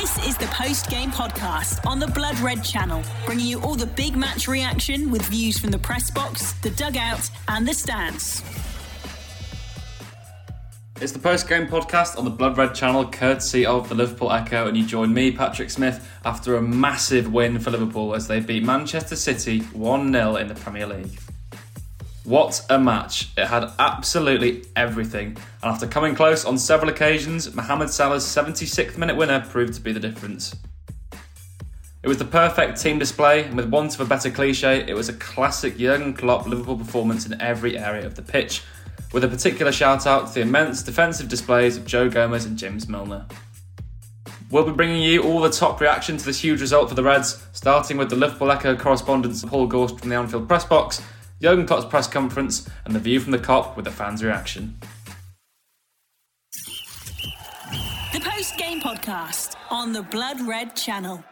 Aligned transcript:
This 0.00 0.26
is 0.26 0.38
the 0.38 0.46
post 0.46 0.88
game 0.88 1.10
podcast 1.10 1.84
on 1.86 1.98
the 1.98 2.06
Blood 2.06 2.38
Red 2.40 2.64
channel, 2.64 3.02
bringing 3.26 3.44
you 3.44 3.60
all 3.60 3.74
the 3.74 3.84
big 3.84 4.16
match 4.16 4.48
reaction 4.48 5.10
with 5.10 5.20
views 5.26 5.58
from 5.58 5.70
the 5.70 5.78
press 5.78 6.10
box, 6.10 6.52
the 6.62 6.70
dugout, 6.70 7.30
and 7.48 7.68
the 7.68 7.74
stands. 7.74 8.42
It's 10.98 11.12
the 11.12 11.18
post 11.18 11.46
game 11.46 11.66
podcast 11.66 12.16
on 12.16 12.24
the 12.24 12.30
Blood 12.30 12.56
Red 12.56 12.74
channel, 12.74 13.06
courtesy 13.06 13.66
of 13.66 13.90
the 13.90 13.94
Liverpool 13.94 14.32
Echo, 14.32 14.66
and 14.66 14.78
you 14.78 14.86
join 14.86 15.12
me, 15.12 15.30
Patrick 15.30 15.68
Smith, 15.68 16.10
after 16.24 16.56
a 16.56 16.62
massive 16.62 17.30
win 17.30 17.58
for 17.58 17.70
Liverpool 17.70 18.14
as 18.14 18.26
they 18.26 18.40
beat 18.40 18.64
Manchester 18.64 19.14
City 19.14 19.58
1 19.74 20.10
0 20.10 20.36
in 20.36 20.48
the 20.48 20.54
Premier 20.54 20.86
League. 20.86 21.21
What 22.24 22.64
a 22.70 22.78
match! 22.78 23.30
It 23.36 23.46
had 23.46 23.72
absolutely 23.80 24.64
everything, 24.76 25.36
and 25.60 25.72
after 25.72 25.88
coming 25.88 26.14
close 26.14 26.44
on 26.44 26.56
several 26.56 26.88
occasions, 26.88 27.52
Mohamed 27.52 27.90
Salah's 27.90 28.24
76th 28.24 28.96
minute 28.96 29.16
winner 29.16 29.40
proved 29.40 29.74
to 29.74 29.80
be 29.80 29.92
the 29.92 29.98
difference. 29.98 30.54
It 32.04 32.06
was 32.06 32.18
the 32.18 32.24
perfect 32.24 32.80
team 32.80 33.00
display, 33.00 33.42
and 33.42 33.56
with 33.56 33.68
want 33.68 33.94
of 33.94 34.00
a 34.02 34.04
better 34.04 34.30
cliche, 34.30 34.84
it 34.86 34.94
was 34.94 35.08
a 35.08 35.14
classic 35.14 35.76
Jurgen 35.76 36.14
Klopp 36.14 36.46
Liverpool 36.46 36.76
performance 36.76 37.26
in 37.26 37.40
every 37.40 37.76
area 37.76 38.06
of 38.06 38.14
the 38.14 38.22
pitch, 38.22 38.62
with 39.12 39.24
a 39.24 39.28
particular 39.28 39.72
shout 39.72 40.06
out 40.06 40.28
to 40.28 40.34
the 40.34 40.42
immense 40.42 40.84
defensive 40.84 41.28
displays 41.28 41.76
of 41.76 41.86
Joe 41.86 42.08
Gomez 42.08 42.44
and 42.44 42.56
James 42.56 42.88
Milner. 42.88 43.26
We'll 44.48 44.64
be 44.64 44.70
bringing 44.70 45.02
you 45.02 45.24
all 45.24 45.40
the 45.40 45.50
top 45.50 45.80
reaction 45.80 46.18
to 46.18 46.24
this 46.24 46.40
huge 46.40 46.60
result 46.60 46.88
for 46.88 46.94
the 46.94 47.02
Reds, 47.02 47.44
starting 47.52 47.96
with 47.96 48.10
the 48.10 48.16
Liverpool 48.16 48.52
Echo 48.52 48.76
correspondent 48.76 49.42
Paul 49.48 49.66
Gorst 49.66 49.98
from 49.98 50.08
the 50.08 50.14
Anfield 50.14 50.46
press 50.46 50.64
box, 50.64 51.02
Jurgen 51.42 51.66
Klopp's 51.66 51.86
press 51.86 52.06
conference, 52.06 52.68
and 52.84 52.94
the 52.94 53.00
view 53.00 53.18
from 53.18 53.32
the 53.32 53.38
Kop 53.38 53.74
with 53.74 53.84
the 53.84 53.90
fans' 53.90 54.22
reaction. 54.22 54.78
The 58.12 58.20
post 58.20 58.56
game 58.56 58.80
podcast 58.80 59.56
on 59.68 59.92
the 59.92 60.02
Blood 60.02 60.40
Red 60.42 60.76
channel. 60.76 61.24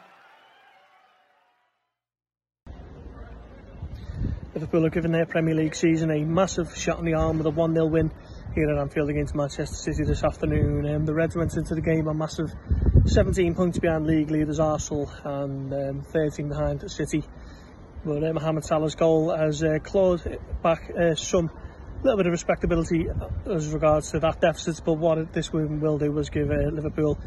Liverpool 4.53 4.83
have 4.83 4.93
given 4.93 5.13
their 5.13 5.27
Premier 5.27 5.55
League 5.55 5.77
season 5.77 6.11
a 6.11 6.25
massive 6.25 6.77
shot 6.77 6.99
in 6.99 7.05
the 7.05 7.15
arm 7.15 7.39
with 7.39 7.47
a 7.47 7.51
1 7.51 7.73
0 7.73 7.87
win 7.87 8.11
here 8.53 8.69
at 8.69 8.79
Anfield 8.79 9.11
against 9.11 9.37
Manchester 9.37 9.77
City 9.77 10.03
this 10.03 10.25
afternoon. 10.25 10.93
Um, 10.93 11.07
the 11.07 11.15
Reds 11.15 11.37
went 11.37 11.55
into 11.57 11.77
the 11.77 11.81
game 11.81 12.09
a 12.09 12.15
massive 12.15 12.53
17 13.07 13.55
points 13.55 13.79
behind 13.79 14.09
league 14.09 14.33
leaders 14.33 14.59
Arsenal 14.59 15.09
and 15.23 15.73
um, 15.73 16.03
13 16.03 16.49
behind 16.49 16.91
City. 16.91 17.23
But 18.05 18.25
uh, 18.25 18.33
Mohamed 18.33 18.65
Salah's 18.65 18.95
goal 18.95 19.35
has 19.37 19.63
uh, 19.63 19.79
clawed 19.83 20.39
back 20.63 20.91
uh, 20.91 21.15
some 21.15 21.51
little 22.03 22.17
bit 22.17 22.27
of 22.27 22.33
respectability 22.33 23.09
uh, 23.11 23.53
as 23.53 23.69
regards 23.69 24.13
to 24.13 24.21
that 24.21 24.41
deficit. 24.41 24.81
But 24.85 24.95
what 24.95 25.33
this 25.33 25.53
win 25.53 25.81
will 25.81 25.99
do 25.99 26.17
is 26.19 26.31
give 26.31 26.51
uh, 26.51 26.71
Liverpool 26.73 27.19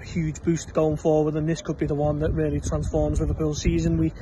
a 0.00 0.04
huge 0.04 0.42
boost 0.42 0.74
going 0.74 0.96
forward, 0.96 1.34
and 1.34 1.48
this 1.48 1.62
could 1.62 1.78
be 1.78 1.86
the 1.86 1.94
one 1.94 2.18
that 2.20 2.32
really 2.32 2.60
transforms 2.60 3.20
Liverpool's 3.20 3.62
season. 3.62 3.96
We 3.96 4.12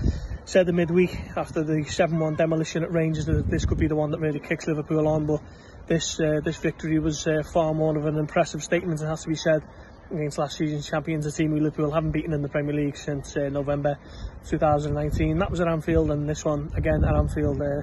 said 0.44 0.66
the 0.66 0.72
midweek 0.72 1.18
after 1.36 1.64
the 1.64 1.84
7-1 1.84 2.36
demolition 2.36 2.84
at 2.84 2.92
Rangers 2.92 3.26
that 3.26 3.50
this 3.50 3.64
could 3.64 3.78
be 3.78 3.88
the 3.88 3.96
one 3.96 4.12
that 4.12 4.20
really 4.20 4.40
kicks 4.40 4.68
Liverpool 4.68 5.08
on, 5.08 5.26
but 5.26 5.42
this 5.88 6.20
uh, 6.20 6.40
this 6.44 6.56
victory 6.56 6.98
was 6.98 7.26
uh, 7.26 7.42
far 7.52 7.74
more 7.74 7.96
of 7.96 8.06
an 8.06 8.16
impressive 8.16 8.62
statement, 8.62 9.00
it 9.00 9.06
has 9.06 9.22
to 9.22 9.28
be 9.28 9.34
said. 9.34 9.62
Against 10.10 10.38
last 10.38 10.56
season's 10.56 10.88
champions, 10.88 11.26
a 11.26 11.32
team 11.32 11.50
who 11.50 11.60
Liverpool 11.60 11.90
haven't 11.90 12.12
beaten 12.12 12.32
in 12.32 12.42
the 12.42 12.48
Premier 12.48 12.74
League 12.74 12.96
since 12.96 13.36
uh, 13.36 13.48
November 13.48 13.98
2019. 14.48 15.38
That 15.38 15.50
was 15.50 15.60
at 15.60 15.68
Anfield, 15.68 16.10
and 16.10 16.28
this 16.28 16.44
one 16.44 16.70
again 16.74 17.04
at 17.04 17.14
Anfield. 17.14 17.60
Uh, 17.60 17.82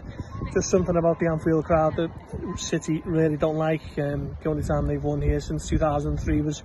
just 0.54 0.70
something 0.70 0.96
about 0.96 1.20
the 1.20 1.28
Anfield 1.28 1.66
crowd 1.66 1.96
that 1.98 2.12
City 2.58 3.02
really 3.06 3.38
don't 3.38 3.58
like. 3.58 3.82
Um, 3.98 4.38
the 4.42 4.50
only 4.50 4.64
time 4.64 4.88
they've 4.88 5.04
won 5.04 5.22
here 5.22 5.40
since 5.40 5.68
2003 5.68 6.42
was 6.42 6.64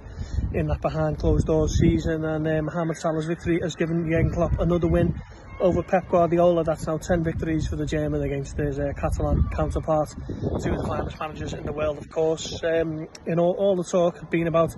in 0.52 0.66
that 0.68 0.80
behind 0.80 1.18
closed 1.18 1.46
doors 1.46 1.78
season, 1.80 2.24
and 2.24 2.46
uh, 2.46 2.62
Mohamed 2.62 2.96
Salah's 2.96 3.26
victory 3.26 3.60
has 3.62 3.74
given 3.74 4.08
Jurgen 4.08 4.30
Klopp 4.32 4.58
another 4.60 4.88
win 4.88 5.20
over 5.60 5.82
Pep 5.82 6.08
Guardiola. 6.08 6.64
That's 6.64 6.86
now 6.86 6.98
10 6.98 7.24
victories 7.24 7.66
for 7.66 7.76
the 7.76 7.86
German 7.86 8.22
against 8.22 8.56
his 8.56 8.78
uh, 8.78 8.92
Catalan 8.96 9.48
counterpart, 9.54 10.14
two 10.62 10.72
of 10.72 10.82
the 10.82 10.84
finest 10.86 11.18
managers 11.18 11.52
in 11.52 11.64
the 11.64 11.72
world, 11.72 11.98
of 11.98 12.08
course. 12.10 12.62
Um, 12.62 13.08
you 13.26 13.34
know, 13.34 13.44
all 13.44 13.76
the 13.76 13.84
talk 13.84 14.18
had 14.18 14.30
been 14.30 14.46
about 14.46 14.74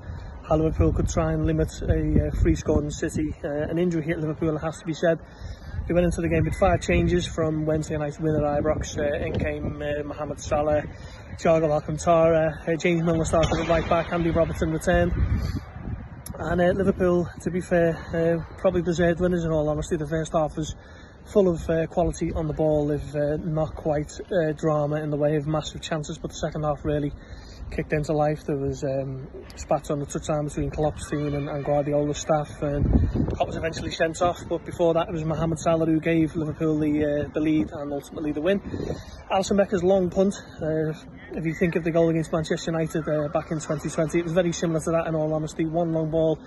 how 0.50 0.56
Liverpool 0.56 0.92
could 0.92 1.08
try 1.08 1.32
and 1.32 1.46
limit 1.46 1.70
a, 1.82 2.26
uh, 2.26 2.30
free 2.42 2.56
scored 2.56 2.82
in 2.82 2.90
City. 2.90 3.32
Uh, 3.44 3.48
an 3.48 3.78
injury 3.78 4.02
hit 4.02 4.18
Liverpool, 4.18 4.58
has 4.58 4.80
to 4.80 4.84
be 4.84 4.92
said. 4.92 5.20
They 5.86 5.94
went 5.94 6.06
into 6.06 6.20
the 6.20 6.28
game 6.28 6.44
with 6.44 6.56
five 6.56 6.80
changes 6.80 7.24
from 7.24 7.66
Wednesday 7.66 7.96
night's 7.96 8.18
win 8.18 8.34
at 8.34 8.42
Ibrox. 8.42 8.98
Uh, 8.98 9.24
in 9.24 9.38
came 9.38 9.80
uh, 9.80 10.02
Mohamed 10.02 10.40
Salah, 10.40 10.82
Thiago 11.38 11.70
Alcantara, 11.70 12.64
uh, 12.66 12.74
James 12.74 13.04
Milner 13.04 13.24
started 13.24 13.60
at 13.60 13.68
right 13.68 13.88
back, 13.88 14.12
Andy 14.12 14.30
Robertson 14.30 14.72
returned. 14.72 15.12
And 16.36 16.60
uh, 16.60 16.64
Liverpool, 16.72 17.28
to 17.42 17.50
be 17.52 17.60
fair, 17.60 17.94
uh, 18.12 18.58
probably 18.60 18.82
deserved 18.82 19.20
winners 19.20 19.44
in 19.44 19.52
all 19.52 19.68
honesty. 19.68 19.96
The 19.96 20.08
first 20.08 20.32
half 20.32 20.56
was 20.56 20.74
full 21.26 21.48
of 21.48 21.70
uh, 21.70 21.86
quality 21.86 22.32
on 22.32 22.48
the 22.48 22.54
ball, 22.54 22.90
if 22.90 23.14
uh, 23.14 23.36
not 23.36 23.76
quite 23.76 24.10
uh, 24.32 24.50
drama 24.54 24.96
in 24.96 25.10
the 25.10 25.16
way 25.16 25.36
of 25.36 25.46
massive 25.46 25.80
chances, 25.80 26.18
but 26.18 26.32
the 26.32 26.36
second 26.36 26.64
half 26.64 26.84
really 26.84 27.12
kicked 27.70 27.92
into 27.92 28.12
life. 28.12 28.44
There 28.44 28.56
was 28.56 28.82
um, 28.84 29.28
spat 29.56 29.90
on 29.90 30.00
the 30.00 30.06
touchline 30.06 30.48
between 30.48 30.70
Klopp's 30.70 31.08
team 31.08 31.34
and, 31.34 31.48
and 31.48 31.64
Guardiola's 31.64 32.18
staff, 32.18 32.62
and 32.62 32.84
Klopp 33.32 33.48
was 33.48 33.56
eventually 33.56 33.90
sent 33.90 34.20
off. 34.22 34.38
But 34.48 34.64
before 34.64 34.94
that, 34.94 35.08
it 35.08 35.12
was 35.12 35.24
Mohamed 35.24 35.58
Salah 35.58 35.86
who 35.86 36.00
gave 36.00 36.34
Liverpool 36.36 36.78
the, 36.78 37.26
uh, 37.26 37.32
the 37.32 37.40
lead 37.40 37.70
and 37.72 37.92
ultimately 37.92 38.32
the 38.32 38.40
win. 38.40 38.60
Alisson 39.30 39.56
Becker's 39.56 39.82
long 39.82 40.10
punt. 40.10 40.34
Uh, 40.60 40.92
if 41.32 41.46
you 41.46 41.54
think 41.54 41.76
of 41.76 41.84
the 41.84 41.90
goal 41.90 42.08
against 42.08 42.32
Manchester 42.32 42.72
United 42.72 43.08
uh, 43.08 43.28
back 43.28 43.50
in 43.52 43.58
2020, 43.58 44.18
it 44.18 44.24
was 44.24 44.32
very 44.32 44.52
similar 44.52 44.80
to 44.80 44.90
that. 44.90 45.06
In 45.06 45.14
all 45.14 45.32
honesty, 45.32 45.64
one 45.64 45.92
long 45.92 46.10
ball 46.10 46.38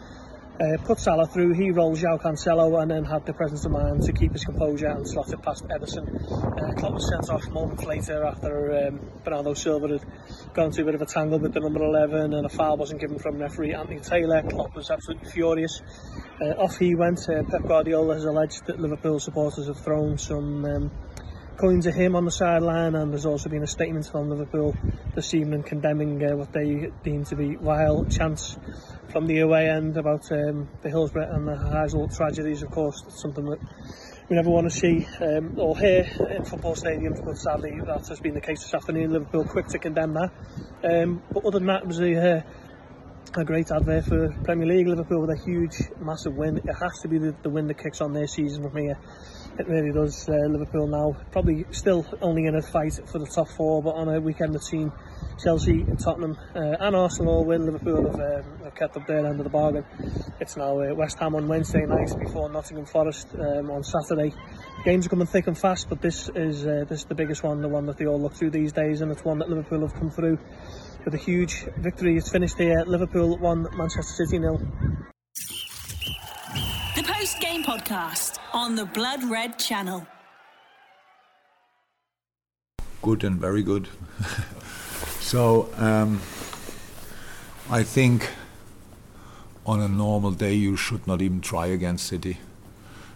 Eh, 0.64 0.76
uh, 0.76 0.78
put 0.86 0.98
Salah 0.98 1.28
through, 1.28 1.54
he 1.54 1.72
rolled 1.72 1.98
João 1.98 2.22
Cancelo 2.22 2.82
and 2.82 2.90
then 2.90 3.04
had 3.04 3.26
the 3.26 3.34
presence 3.34 3.66
of 3.66 3.72
mind 3.72 4.04
to 4.04 4.14
keep 4.14 4.32
his 4.32 4.46
composure 4.46 4.88
and 4.88 5.06
slot 5.06 5.34
it 5.34 5.42
past 5.42 5.68
Ederson. 5.68 6.08
Eh, 6.08 6.66
uh, 6.66 6.74
Klopp 6.76 6.94
was 6.94 7.10
sent 7.10 7.30
off 7.30 7.46
moments 7.50 7.84
later 7.84 8.24
after 8.24 8.88
um, 8.88 9.00
Bernardo 9.26 9.56
Silva 9.56 9.90
had 9.90 10.06
gone 10.54 10.72
to 10.72 10.82
a 10.84 10.86
bit 10.86 10.96
of 10.96 11.02
a 11.02 11.06
tangle 11.06 11.40
with 11.40 11.54
the 11.54 11.60
number 11.60 11.84
11 11.84 12.34
and 12.34 12.46
a 12.46 12.50
foul 12.50 12.78
wasn't 12.78 13.02
given 13.02 13.20
from 13.20 13.40
referee 13.40 13.74
Anthony 13.74 14.00
Taylor. 14.00 14.42
Klopp 14.44 14.74
was 14.74 14.90
absolutely 14.90 15.30
furious. 15.30 15.82
Uh, 16.40 16.52
off 16.52 16.78
he 16.78 16.96
went. 16.96 17.20
Uh, 17.28 17.44
Pep 17.44 17.64
Guardiola 17.64 18.14
has 18.14 18.24
alleged 18.24 18.66
that 18.68 18.80
Liverpool 18.80 19.20
supporters 19.20 19.68
have 19.68 19.80
thrown 19.80 20.18
some 20.18 20.64
um, 20.64 20.92
According 21.56 21.82
to 21.84 21.92
him 21.92 22.16
on 22.16 22.26
the 22.26 22.32
sideline, 22.32 22.96
and 22.96 23.12
there's 23.12 23.28
also 23.28 23.48
been 23.48 23.62
a 23.62 23.68
statement 23.68 24.08
from 24.08 24.28
Liverpool 24.28 24.76
this 25.14 25.36
evening 25.36 25.62
condemning 25.62 26.22
uh, 26.26 26.36
what 26.36 26.52
they 26.52 26.90
deem 27.04 27.26
to 27.26 27.36
be 27.36 27.58
wild 27.58 28.10
chants 28.10 28.58
from 29.12 29.28
the 29.28 29.40
away 29.40 29.70
end 29.70 29.96
about 29.96 30.32
um, 30.32 30.68
the 30.82 30.90
Hillsborough 30.90 31.32
and 31.32 31.48
the 31.48 31.54
Heysel 31.54 32.14
tragedies, 32.14 32.64
of 32.64 32.72
course. 32.72 33.04
That's 33.04 33.22
something 33.22 33.46
that 33.46 33.60
we 34.30 34.36
never 34.36 34.50
want 34.50 34.72
to 34.72 34.76
see 34.76 35.06
um, 35.22 35.54
or 35.60 35.78
hear 35.78 36.08
in 36.36 36.44
football 36.44 36.74
stadiums, 36.74 37.24
but 37.24 37.38
sadly 37.38 37.80
that 37.86 38.08
has 38.08 38.20
been 38.20 38.34
the 38.34 38.42
case 38.42 38.64
this 38.64 38.74
afternoon. 38.74 39.14
Liverpool 39.14 39.46
quick 39.46 39.68
to 39.68 39.78
condemn 39.78 40.16
that. 40.16 40.32
Um, 40.84 41.22
but 41.32 41.46
other 41.46 41.60
than 41.60 41.68
that, 41.68 41.84
it 41.84 41.88
was 41.88 42.00
a, 42.00 42.38
uh, 42.38 42.42
a 43.36 43.46
great 43.46 43.72
advert 43.72 44.06
for 44.06 44.36
Premier 44.44 44.66
League. 44.66 44.88
Liverpool 44.88 45.22
with 45.22 45.30
a 45.30 45.44
huge, 45.46 45.76
massive 46.00 46.36
win. 46.36 46.58
It 46.58 46.74
has 46.74 47.00
to 47.04 47.08
be 47.08 47.20
the, 47.20 47.36
the 47.44 47.50
win 47.50 47.68
that 47.68 47.78
kicks 47.78 48.02
on 48.02 48.14
their 48.14 48.28
season 48.28 48.64
from 48.64 48.76
here. 48.76 48.98
It 49.60 49.68
really 49.68 49.92
does. 49.92 50.28
Uh, 50.28 50.34
Liverpool 50.48 50.88
now 50.88 51.16
probably 51.32 51.66
still 51.70 52.06
only 52.22 52.46
in 52.46 52.56
a 52.56 52.62
fight 52.62 53.00
for 53.06 53.20
the 53.20 53.28
top 53.28 53.48
four, 53.50 53.84
but 53.84 53.92
on 53.92 54.10
a 54.10 54.20
weekend 54.20 54.54
between 54.54 54.92
Chelsea 55.44 55.82
and 55.82 56.00
Tottenham 56.00 56.36
uh, 56.56 56.78
and 56.80 56.96
Arsenal 56.96 57.36
all 57.36 57.46
win, 57.46 57.66
Liverpool 57.66 58.04
have, 58.04 58.20
um, 58.20 58.60
have 58.64 58.74
kept 58.74 58.98
up 58.98 59.06
their 59.06 59.24
end 59.24 59.40
of 59.40 59.44
the 59.44 59.52
bargain. 59.52 59.86
It's 60.40 60.58
now 60.58 60.82
uh, 60.82 60.96
West 60.96 61.20
Ham 61.20 61.36
on 61.36 61.48
Wednesday 61.48 61.86
night 61.86 62.10
before 62.20 62.50
Nottingham 62.50 62.88
Forest 62.88 63.28
um, 63.36 63.70
on 63.70 63.84
Saturday. 63.84 64.34
Games 64.86 65.06
are 65.06 65.10
coming 65.10 65.28
thick 65.28 65.46
and 65.46 65.58
fast, 65.58 65.88
but 65.88 66.02
this 66.02 66.30
is 66.34 66.66
uh, 66.66 66.86
this 66.90 67.02
is 67.02 67.06
the 67.06 67.16
biggest 67.16 67.44
one, 67.44 67.62
the 67.62 67.70
one 67.70 67.86
that 67.86 67.98
they 67.98 68.08
all 68.08 68.20
look 68.20 68.34
through 68.34 68.50
these 68.50 68.72
days, 68.72 69.02
and 69.02 69.12
it's 69.12 69.24
one 69.24 69.38
that 69.38 69.50
Liverpool 69.50 69.82
have 69.82 69.94
come 69.94 70.10
through 70.10 70.40
with 71.06 71.14
a 71.14 71.18
huge 71.18 71.66
victory. 71.78 72.18
It's 72.18 72.30
finished 72.30 72.58
here. 72.58 72.84
Liverpool 72.88 73.38
1, 73.38 73.68
Manchester 73.78 74.26
City 74.26 74.40
nil. 74.40 74.60
Podcast 77.74 78.38
on 78.54 78.76
the 78.76 78.86
Blood 78.86 79.24
Red 79.24 79.58
channel. 79.58 80.06
Good 83.02 83.24
and 83.24 83.42
very 83.42 83.64
good. 83.64 83.88
so, 85.20 85.70
um, 85.78 86.22
I 87.72 87.82
think 87.82 88.30
on 89.66 89.82
a 89.82 89.88
normal 89.88 90.30
day 90.34 90.54
you 90.54 90.78
should 90.78 91.08
not 91.08 91.24
even 91.24 91.42
try 91.42 91.66
against 91.66 92.06
City. 92.06 92.38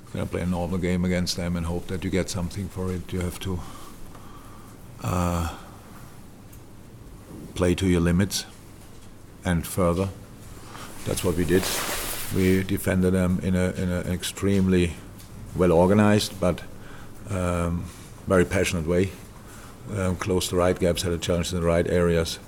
You're 0.06 0.14
going 0.14 0.26
to 0.26 0.32
play 0.32 0.42
a 0.42 0.48
normal 0.48 0.80
game 0.80 1.06
against 1.06 1.38
them 1.38 1.56
and 1.56 1.68
hope 1.68 1.86
that 1.88 2.04
you 2.04 2.10
get 2.10 2.28
something 2.28 2.68
for 2.68 2.92
it. 2.92 3.14
You 3.14 3.20
have 3.20 3.40
to 3.42 3.60
uh, 5.04 5.56
play 7.54 7.76
to 7.76 7.86
your 7.86 8.02
limits 8.02 8.46
and 9.46 9.68
further. 9.68 10.10
That's 11.06 11.24
what 11.24 11.36
we 11.36 11.46
did. 11.46 11.64
We 12.36 12.64
defended 12.64 13.14
them 13.14 13.40
in, 13.42 13.56
a, 13.56 13.72
in 13.72 13.90
an 13.90 14.12
extremely 14.12 14.94
well 15.56 15.72
organized 15.72 16.40
but 16.40 16.62
um, 17.30 17.86
very 18.28 18.46
passionate 18.46 18.86
way. 18.88 19.12
Um, 19.96 20.18
closed 20.18 20.52
the 20.52 20.58
right 20.58 20.78
gaps, 20.78 21.04
had 21.04 21.14
a 21.14 21.18
challenge 21.18 21.54
in 21.54 21.62
the 21.62 21.66
right 21.66 21.88
areas, 21.88 22.40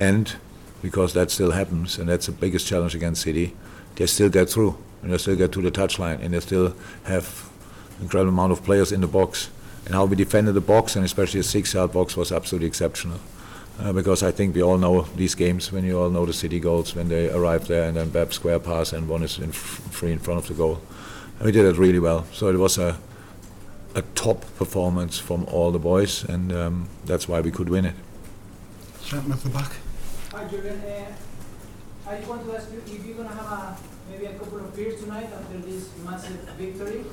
and 0.00 0.34
because 0.80 1.12
that 1.12 1.30
still 1.30 1.50
happens, 1.50 1.98
and 1.98 2.08
that's 2.08 2.26
the 2.26 2.32
biggest 2.32 2.66
challenge 2.66 2.94
against 2.94 3.22
City, 3.22 3.54
they 3.96 4.06
still 4.06 4.30
get 4.30 4.48
through 4.48 4.78
and 5.02 5.12
they 5.12 5.18
still 5.18 5.36
get 5.36 5.52
to 5.52 5.62
the 5.62 5.70
touchline 5.70 6.22
and 6.22 6.32
they 6.34 6.40
still 6.40 6.74
have 7.04 7.50
incredible 8.00 8.32
amount 8.32 8.52
of 8.52 8.62
players 8.64 8.92
in 8.92 9.00
the 9.00 9.06
box. 9.06 9.50
And 9.84 9.94
how 9.94 10.04
we 10.04 10.16
defended 10.16 10.54
the 10.54 10.60
box 10.60 10.96
and 10.96 11.04
especially 11.04 11.40
the 11.40 11.44
six-yard 11.44 11.92
box 11.92 12.16
was 12.16 12.32
absolutely 12.32 12.66
exceptional. 12.66 13.20
Uh, 13.78 13.92
because 13.92 14.22
I 14.22 14.30
think 14.32 14.54
we 14.54 14.62
all 14.62 14.78
know 14.78 15.02
these 15.16 15.34
games 15.34 15.70
when 15.70 15.84
you 15.84 15.98
all 16.00 16.08
know 16.10 16.24
the 16.24 16.32
city 16.32 16.58
goals 16.60 16.94
when 16.94 17.08
they 17.08 17.30
arrive 17.30 17.66
there 17.68 17.84
and 17.88 17.96
then 17.96 18.08
Bab 18.08 18.32
square 18.32 18.58
pass 18.58 18.92
and 18.94 19.06
one 19.06 19.22
is 19.22 19.38
in 19.38 19.50
f- 19.50 19.56
free 19.90 20.12
in 20.12 20.18
front 20.18 20.40
of 20.40 20.48
the 20.48 20.54
goal. 20.54 20.80
And 21.38 21.44
we 21.46 21.52
did 21.52 21.66
it 21.66 21.76
really 21.76 21.98
well. 21.98 22.24
So 22.32 22.48
it 22.48 22.56
was 22.56 22.78
a 22.78 22.96
a 23.94 24.02
top 24.14 24.44
performance 24.58 25.18
from 25.18 25.44
all 25.46 25.70
the 25.72 25.78
boys, 25.78 26.22
and 26.24 26.52
um, 26.52 26.88
that's 27.06 27.26
why 27.28 27.40
we 27.40 27.50
could 27.50 27.70
win 27.70 27.86
it. 27.86 27.94
Gentleman 29.04 29.38
at 29.38 29.42
the 29.44 29.48
back. 29.48 29.72
Hi, 30.32 30.44
Julian. 30.48 30.80
Uh, 30.80 32.10
I 32.10 32.16
just 32.16 32.28
want 32.28 32.44
to 32.44 32.54
ask 32.56 32.70
you 32.72 32.78
if 32.86 33.06
you're 33.06 33.16
going 33.16 33.28
to 33.28 33.34
have 33.34 33.46
a, 33.50 33.76
maybe 34.10 34.26
a 34.26 34.34
couple 34.38 34.58
of 34.58 34.76
beers 34.76 35.00
tonight 35.00 35.30
after 35.32 35.58
this 35.58 35.88
massive 36.04 36.36
victory. 36.58 37.04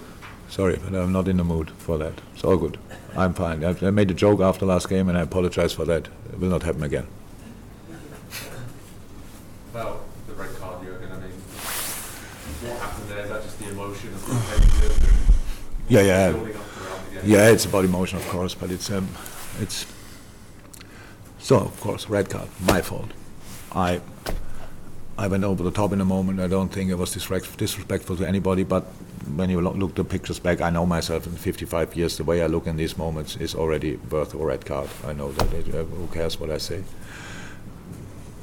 Sorry, 0.53 0.77
but 0.77 0.93
I'm 0.93 1.11
not 1.11 1.27
in 1.27 1.37
the 1.37 1.43
mood 1.43 1.71
for 1.71 1.97
that. 1.97 2.13
It's 2.35 2.43
all 2.43 2.57
good. 2.57 2.77
I'm 3.17 3.33
fine. 3.33 3.65
I, 3.65 3.89
made 3.89 4.11
a 4.11 4.13
joke 4.13 4.39
after 4.39 4.67
last 4.67 4.87
game, 4.87 5.09
and 5.09 5.17
I 5.17 5.21
apologize 5.21 5.73
for 5.73 5.83
that. 5.85 6.07
It 6.31 6.37
will 6.37 6.49
not 6.49 6.61
happen 6.61 6.83
again. 6.83 7.07
Well, 9.73 10.05
the 10.27 10.33
red 10.33 10.55
card, 10.57 10.85
Jurgen, 10.85 11.11
I 11.11 11.15
mean, 11.15 11.31
what 11.31 12.79
happened 12.79 13.09
there? 13.09 13.23
Is 13.23 13.29
that 13.31 13.41
just 13.41 13.57
the 13.57 13.69
emotion 13.71 14.09
of 14.09 14.27
the 14.27 15.91
Yeah, 15.91 16.01
yeah, 16.01 16.31
building 16.31 16.55
up 16.55 16.61
throughout 16.61 17.05
the 17.05 17.15
game? 17.15 17.31
yeah. 17.31 17.49
It's 17.49 17.65
about 17.65 17.85
emotion, 17.85 18.19
of 18.19 18.27
course, 18.27 18.53
but 18.53 18.69
it's 18.69 18.91
um, 18.91 19.07
it's. 19.59 19.87
So 21.39 21.61
of 21.61 21.81
course, 21.81 22.07
red 22.09 22.29
card, 22.29 22.49
my 22.61 22.81
fault. 22.81 23.09
I. 23.71 24.01
I 25.15 25.27
went 25.27 25.43
over 25.43 25.63
the 25.63 25.71
top 25.71 25.93
in 25.93 26.01
a 26.01 26.05
moment. 26.05 26.39
I 26.39 26.47
don't 26.47 26.69
think 26.69 26.89
it 26.89 26.95
was 26.95 27.11
disrespectful 27.11 28.17
to 28.17 28.27
anybody, 28.27 28.63
but 28.63 28.85
when 29.35 29.49
you 29.49 29.61
lo- 29.61 29.73
look 29.73 29.95
the 29.95 30.03
pictures 30.03 30.39
back, 30.39 30.61
I 30.61 30.69
know 30.69 30.85
myself 30.85 31.25
in 31.25 31.33
55 31.33 31.95
years, 31.95 32.17
the 32.17 32.23
way 32.23 32.43
I 32.43 32.47
look 32.47 32.67
in 32.67 32.77
these 32.77 32.97
moments 32.97 33.35
is 33.37 33.55
already 33.55 33.95
worth 34.09 34.33
a 34.33 34.37
red 34.37 34.65
card. 34.65 34.89
I 35.05 35.13
know 35.13 35.31
that. 35.31 35.53
It, 35.53 35.73
uh, 35.73 35.83
who 35.83 36.07
cares 36.07 36.39
what 36.39 36.51
I 36.51 36.57
say? 36.57 36.83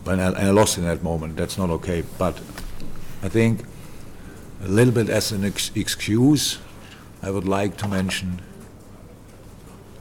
But 0.05 0.19
I, 0.19 0.47
I 0.47 0.51
lost 0.51 0.79
in 0.79 0.85
that 0.85 1.03
moment. 1.03 1.37
That's 1.37 1.59
not 1.59 1.71
okay. 1.71 2.03
But 2.19 2.37
I 3.23 3.29
think 3.29 3.65
a 4.63 4.69
little 4.69 4.93
bit 4.95 5.09
as 5.09 5.33
an 5.33 5.45
ex- 5.45 5.71
excuse, 5.75 6.59
I 7.23 7.31
would 7.31 7.47
like 7.47 7.77
to 7.79 7.89
mention 7.89 8.41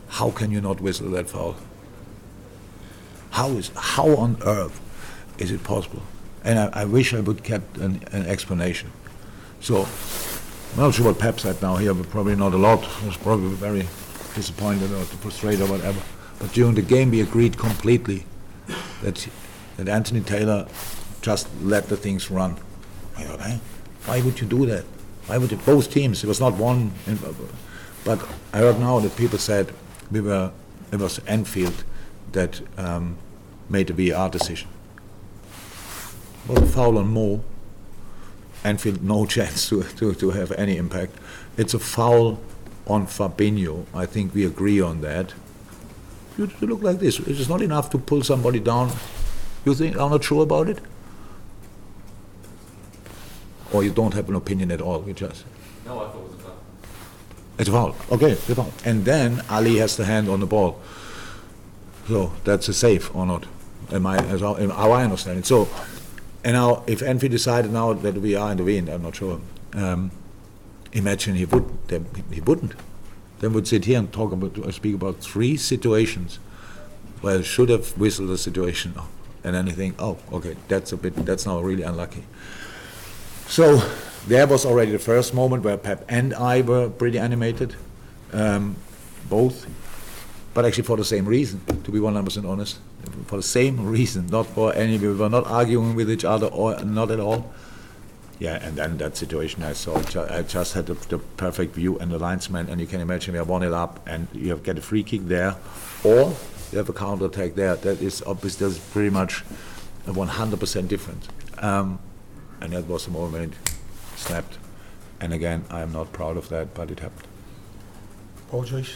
how 0.07 0.31
can 0.31 0.51
you 0.51 0.61
not 0.61 0.81
whistle 0.81 1.09
that 1.11 1.29
foul? 1.29 1.55
How 3.31 3.49
is 3.51 3.71
how 3.75 4.15
on 4.15 4.37
earth 4.43 4.79
is 5.37 5.51
it 5.51 5.63
possible? 5.63 6.01
And 6.43 6.57
I, 6.57 6.81
I 6.81 6.85
wish 6.85 7.13
I 7.13 7.19
would 7.19 7.43
kept 7.43 7.77
an, 7.77 8.01
an 8.11 8.25
explanation. 8.25 8.91
So 9.59 9.87
I'm 10.73 10.77
not 10.77 10.93
sure 10.93 11.05
what 11.05 11.19
Pep 11.19 11.39
said 11.39 11.61
now 11.61 11.75
here, 11.77 11.93
but 11.93 12.09
probably 12.09 12.35
not 12.35 12.53
a 12.53 12.57
lot. 12.57 12.85
He 12.85 13.07
was 13.07 13.17
probably 13.17 13.49
very 13.49 13.87
disappointed 14.35 14.91
or 14.91 15.03
frustrated 15.03 15.61
or 15.61 15.71
whatever. 15.71 15.99
But 16.39 16.53
during 16.53 16.75
the 16.75 16.81
game, 16.81 17.11
we 17.11 17.21
agreed 17.21 17.57
completely 17.57 18.25
that 19.01 19.27
that 19.77 19.89
Anthony 19.89 20.21
Taylor 20.21 20.67
just 21.21 21.47
let 21.61 21.87
the 21.87 21.97
things 21.97 22.29
run. 22.29 22.57
I 23.17 23.23
thought, 23.23 23.41
hey, 23.41 23.59
why 24.05 24.21
would 24.21 24.39
you 24.39 24.47
do 24.47 24.65
that? 24.67 24.85
Why 25.27 25.37
would 25.37 25.51
you? 25.51 25.57
Both 25.57 25.91
teams. 25.91 26.23
It 26.23 26.27
was 26.27 26.39
not 26.39 26.53
one. 26.53 26.91
But 28.03 28.27
I 28.53 28.57
heard 28.59 28.79
now 28.79 28.99
that 28.99 29.15
people 29.15 29.37
said 29.39 29.73
we 30.11 30.21
were. 30.21 30.51
It 30.91 30.99
was 30.99 31.19
Enfield 31.27 31.83
that 32.31 32.61
um, 32.77 33.17
made 33.69 33.87
the 33.87 34.11
VAR 34.11 34.29
decision. 34.29 34.69
Well, 36.47 36.65
foul 36.65 36.97
on 36.97 37.13
Mo. 37.13 37.43
Enfield 38.63 39.03
no 39.03 39.25
chance 39.35 39.69
to, 39.69 39.83
to, 39.83 40.13
to 40.15 40.29
have 40.31 40.51
any 40.53 40.77
impact. 40.77 41.13
It's 41.57 41.73
a 41.73 41.79
foul 41.79 42.39
on 42.87 43.05
Fabinho. 43.07 43.85
I 43.93 44.05
think 44.05 44.33
we 44.33 44.45
agree 44.45 44.81
on 44.81 45.01
that. 45.01 45.33
You, 46.37 46.49
you 46.59 46.67
look 46.67 46.81
like 46.81 46.99
this. 46.99 47.19
It 47.19 47.27
is 47.39 47.49
not 47.49 47.61
enough 47.61 47.89
to 47.91 47.97
pull 47.97 48.23
somebody 48.23 48.59
down. 48.59 48.91
You 49.65 49.75
think 49.75 49.97
I'm 49.97 50.09
not 50.11 50.23
sure 50.23 50.43
about 50.43 50.69
it? 50.69 50.79
Or 53.71 53.83
you 53.83 53.91
don't 53.91 54.13
have 54.13 54.29
an 54.29 54.35
opinion 54.35 54.71
at 54.71 54.81
all? 54.81 55.03
You 55.07 55.13
just 55.13 55.45
No, 55.85 55.99
I 55.99 56.05
thought 56.07 56.15
it 56.15 56.23
was 56.23 56.33
a 56.33 56.37
foul. 56.37 56.57
it's 57.59 57.69
a 57.69 57.71
foul. 57.71 57.95
Okay, 58.11 58.31
it's 58.31 58.49
a 58.49 58.55
foul. 58.55 58.71
And 58.85 59.05
then 59.05 59.43
Ali 59.49 59.77
has 59.77 59.95
the 59.97 60.05
hand 60.05 60.27
on 60.29 60.39
the 60.39 60.47
ball. 60.47 60.79
So 62.07 62.31
that's 62.43 62.67
a 62.69 62.73
safe 62.73 63.13
or 63.15 63.25
not? 63.27 63.45
Am 63.91 64.07
I, 64.07 64.17
as 64.17 64.41
how, 64.41 64.55
am- 64.57 64.71
I 64.71 65.03
understand 65.03 65.39
it. 65.39 65.45
So, 65.45 65.67
and 66.43 66.53
now 66.53 66.83
if 66.87 67.01
Envy 67.01 67.27
decided 67.27 67.71
now 67.71 67.93
that 67.93 68.15
we 68.15 68.35
are 68.35 68.51
in 68.51 68.57
the 68.57 68.63
wind, 68.63 68.89
I'm 68.89 69.03
not 69.03 69.15
sure. 69.15 69.41
Um, 69.73 70.11
imagine 70.93 71.35
he 71.35 71.45
would, 71.45 71.65
he 72.31 72.41
wouldn't. 72.41 72.73
Then 73.39 73.53
would 73.53 73.67
sit 73.67 73.85
here 73.85 73.99
and 73.99 74.11
talk 74.11 74.31
about, 74.31 74.57
uh, 74.57 74.71
speak 74.71 74.95
about 74.95 75.17
three 75.17 75.55
situations 75.57 76.39
where 77.21 77.39
I 77.39 77.41
should 77.41 77.69
have 77.69 77.97
whistled 77.97 78.29
the 78.29 78.37
situation, 78.37 78.93
and 79.43 79.55
then 79.55 79.67
you 79.67 79.73
think, 79.73 79.95
oh, 79.99 80.17
okay, 80.31 80.55
that's 80.67 80.91
a 80.91 80.97
bit, 80.97 81.15
that's 81.25 81.45
now 81.45 81.59
really 81.59 81.83
unlucky. 81.83 82.23
So 83.47 83.77
there 84.27 84.47
was 84.47 84.65
already 84.65 84.91
the 84.91 84.99
first 84.99 85.33
moment 85.33 85.63
where 85.63 85.77
Pep 85.77 86.05
and 86.07 86.33
I 86.33 86.61
were 86.61 86.89
pretty 86.89 87.17
animated, 87.17 87.75
um, 88.31 88.75
both, 89.29 89.65
but 90.53 90.65
actually 90.65 90.83
for 90.83 90.97
the 90.97 91.05
same 91.05 91.25
reason, 91.25 91.61
to 91.83 91.91
be 91.91 91.99
100% 91.99 92.47
honest. 92.47 92.79
For 93.27 93.37
the 93.37 93.43
same 93.43 93.85
reason, 93.85 94.27
not 94.27 94.47
for 94.47 94.73
any, 94.73 94.97
we 94.97 95.13
were 95.13 95.29
not 95.29 95.45
arguing 95.47 95.95
with 95.95 96.09
each 96.09 96.25
other 96.25 96.47
or 96.47 96.83
not 96.83 97.11
at 97.11 97.19
all. 97.19 97.51
Yeah, 98.39 98.55
and 98.65 98.77
then 98.77 98.97
that 98.97 99.17
situation 99.17 99.63
I 99.63 99.73
saw, 99.73 99.97
I 100.29 100.43
just 100.43 100.73
had 100.73 100.85
the, 100.85 100.93
the 100.93 101.19
perfect 101.19 101.75
view 101.75 101.99
and 101.99 102.09
the 102.11 102.17
linesman, 102.17 102.69
and 102.69 102.79
you 102.79 102.87
can 102.87 103.01
imagine 103.01 103.33
we 103.33 103.39
are 103.39 103.43
one 103.43 103.63
it 103.63 103.73
up, 103.73 103.99
and 104.07 104.27
you 104.33 104.49
have 104.49 104.63
get 104.63 104.77
a 104.77 104.81
free 104.81 105.03
kick 105.03 105.27
there, 105.27 105.55
or 106.05 106.33
you 106.71 106.77
have 106.77 106.87
a 106.87 106.93
counter 106.93 107.25
attack 107.25 107.55
there. 107.55 107.75
That 107.75 108.01
is 108.01 108.23
obviously 108.25 108.67
that's 108.67 108.79
pretty 108.79 109.09
much 109.09 109.43
a 110.07 110.11
100% 110.13 110.87
different. 110.87 111.27
Um, 111.57 111.99
and 112.61 112.73
that 112.73 112.85
was 112.87 113.05
the 113.05 113.11
moment 113.11 113.55
snapped. 114.15 114.57
And 115.19 115.33
again, 115.33 115.65
I 115.69 115.81
am 115.81 115.91
not 115.91 116.13
proud 116.13 116.37
of 116.37 116.47
that, 116.49 116.73
but 116.73 116.91
it 116.91 116.99
happened. 116.99 117.27
Paul 118.49 118.63
Joyce. 118.63 118.95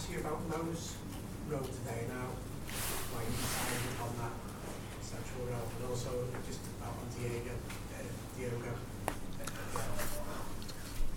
Ask 0.00 0.12
you 0.12 0.20
about 0.20 0.40
Mo's 0.48 0.94
role 1.50 1.60
today 1.60 2.06
now, 2.08 2.28
why 3.12 3.20
you 3.20 3.36
decided 3.36 4.00
on 4.00 4.08
that 4.16 4.32
central 5.04 5.44
role, 5.44 5.68
and 5.76 5.90
also 5.90 6.24
just 6.48 6.60
about 6.80 6.96
on 6.96 7.04
Diogo, 7.20 7.52
uh. 9.76 9.84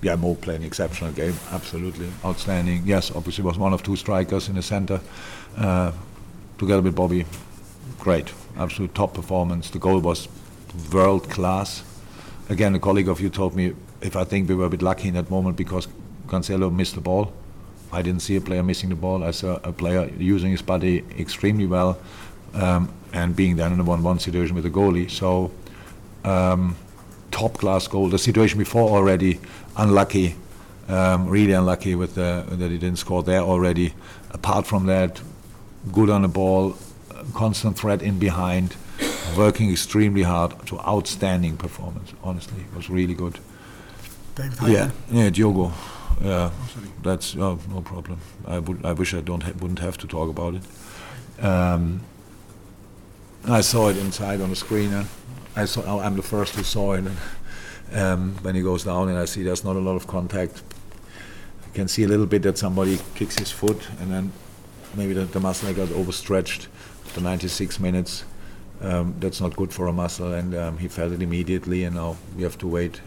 Yeah, 0.01 0.15
Mo 0.17 0.35
played 0.35 0.59
an 0.59 0.65
exceptional 0.65 1.13
game, 1.13 1.33
absolutely 1.51 2.09
outstanding. 2.25 2.83
Yes, 2.85 3.09
obviously 3.09 3.45
was 3.45 3.57
one 3.57 3.71
of 3.71 3.83
two 3.83 3.95
strikers 3.95 4.49
in 4.49 4.55
the 4.55 4.61
center, 4.61 4.99
uh, 5.55 5.93
together 6.57 6.81
with 6.81 6.93
Bobby. 6.93 7.25
Great, 7.99 8.33
absolute 8.57 8.93
top 8.93 9.13
performance. 9.13 9.69
The 9.69 9.79
goal 9.79 9.99
was 9.99 10.27
world 10.91 11.29
class. 11.29 11.85
Again, 12.49 12.75
a 12.75 12.79
colleague 12.79 13.07
of 13.07 13.21
you 13.21 13.29
told 13.29 13.55
me 13.55 13.75
if 14.01 14.17
I 14.17 14.25
think 14.25 14.49
we 14.49 14.55
were 14.55 14.65
a 14.65 14.69
bit 14.69 14.81
lucky 14.81 15.07
in 15.07 15.13
that 15.13 15.29
moment 15.29 15.55
because 15.55 15.87
Cancelo 16.27 16.69
missed 16.69 16.95
the 16.95 17.01
ball. 17.01 17.31
I 17.93 18.01
didn't 18.01 18.21
see 18.21 18.35
a 18.35 18.41
player 18.41 18.63
missing 18.63 18.89
the 18.89 18.95
ball. 18.95 19.23
I 19.23 19.31
saw 19.31 19.59
a 19.63 19.71
player 19.71 20.09
using 20.17 20.51
his 20.51 20.61
body 20.61 21.03
extremely 21.17 21.65
well 21.65 21.97
um, 22.53 22.91
and 23.13 23.35
being 23.35 23.55
then 23.55 23.71
in 23.73 23.79
a 23.79 23.83
1-1 23.83 24.19
situation 24.19 24.55
with 24.55 24.63
the 24.63 24.69
goalie. 24.71 25.09
So. 25.09 25.51
Um, 26.23 26.75
top 27.33 27.57
class 27.57 27.87
goal. 27.87 28.07
The 28.07 28.19
situation 28.19 28.59
before 28.59 28.89
already 28.89 29.39
unlucky, 29.75 30.35
um, 30.87 31.27
really 31.27 31.51
unlucky 31.53 31.95
with 31.95 32.15
the, 32.15 32.45
that 32.47 32.71
he 32.71 32.77
didn't 32.77 32.99
score 32.99 33.23
there 33.23 33.41
already. 33.41 33.93
Apart 34.31 34.65
from 34.65 34.85
that, 34.85 35.21
good 35.91 36.09
on 36.09 36.21
the 36.21 36.27
ball, 36.27 36.77
uh, 37.11 37.23
constant 37.33 37.77
threat 37.77 38.01
in 38.01 38.19
behind, 38.19 38.75
working 39.35 39.71
extremely 39.71 40.23
hard. 40.23 40.53
To 40.67 40.79
outstanding 40.79 41.57
performance. 41.57 42.13
Honestly, 42.23 42.61
it 42.61 42.75
was 42.75 42.89
really 42.89 43.13
good. 43.13 43.39
David 44.35 44.57
Yeah, 44.67 44.91
yeah, 45.11 45.29
Diogo. 45.29 45.71
Yeah, 46.21 46.51
Oh, 46.53 46.81
that's 47.01 47.35
oh, 47.35 47.59
no 47.69 47.81
problem. 47.81 48.19
I 48.47 48.59
would. 48.59 48.85
I 48.85 48.93
wish 48.93 49.13
I 49.13 49.21
don't 49.21 49.43
ha- 49.43 49.51
wouldn't 49.59 49.79
have 49.79 49.97
to 49.99 50.07
talk 50.07 50.29
about 50.29 50.55
it. 50.55 51.43
Um, 51.43 52.01
I 53.45 53.61
saw 53.61 53.89
it 53.89 53.97
inside 53.97 54.39
on 54.41 54.49
the 54.49 54.55
screen. 54.55 54.93
And 54.93 55.07
I 55.55 55.65
saw. 55.65 55.83
oh, 55.85 55.99
I'm 55.99 56.15
the 56.15 56.21
first 56.21 56.55
who 56.55 56.63
saw 56.63 56.93
it. 56.93 57.05
And, 57.05 57.17
um, 58.01 58.35
when 58.41 58.55
he 58.55 58.61
goes 58.61 58.83
down, 58.83 59.09
and 59.09 59.17
I 59.17 59.25
see 59.25 59.43
there's 59.43 59.63
not 59.63 59.75
a 59.75 59.79
lot 59.79 59.95
of 59.95 60.07
contact. 60.07 60.61
I 61.65 61.75
can 61.75 61.87
see 61.87 62.03
a 62.03 62.07
little 62.07 62.25
bit 62.25 62.43
that 62.43 62.57
somebody 62.57 62.99
kicks 63.15 63.37
his 63.37 63.51
foot, 63.51 63.81
and 63.99 64.11
then 64.11 64.31
maybe 64.95 65.13
the, 65.13 65.25
the 65.25 65.39
muscle 65.39 65.73
got 65.73 65.91
overstretched. 65.91 66.67
The 67.15 67.21
96 67.21 67.79
minutes. 67.79 68.25
Um, 68.81 69.15
that's 69.19 69.39
not 69.39 69.55
good 69.55 69.71
for 69.71 69.87
a 69.87 69.93
muscle, 69.93 70.33
and 70.33 70.55
um, 70.55 70.77
he 70.77 70.87
felt 70.87 71.11
it 71.13 71.21
immediately. 71.21 71.83
And 71.83 71.95
now 71.95 72.17
we 72.35 72.43
have 72.43 72.57
to 72.59 72.67
wait 72.67 73.01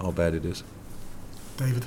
how 0.00 0.12
bad 0.12 0.34
it 0.34 0.44
is. 0.44 0.62
David. 1.56 1.84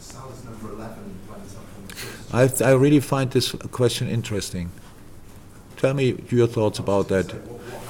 Salah's 0.00 0.44
number 0.44 0.70
11 0.70 0.96
went 1.28 1.42
up 1.42 1.64
on 1.76 1.86
the 1.88 1.94
I, 2.34 2.50
I 2.64 2.72
really 2.72 2.98
find 2.98 3.30
this 3.30 3.52
question 3.70 4.08
interesting. 4.08 4.72
Tell 5.76 5.94
me 5.94 6.20
your 6.30 6.48
thoughts 6.48 6.80
about 6.80 7.06
that. 7.08 7.32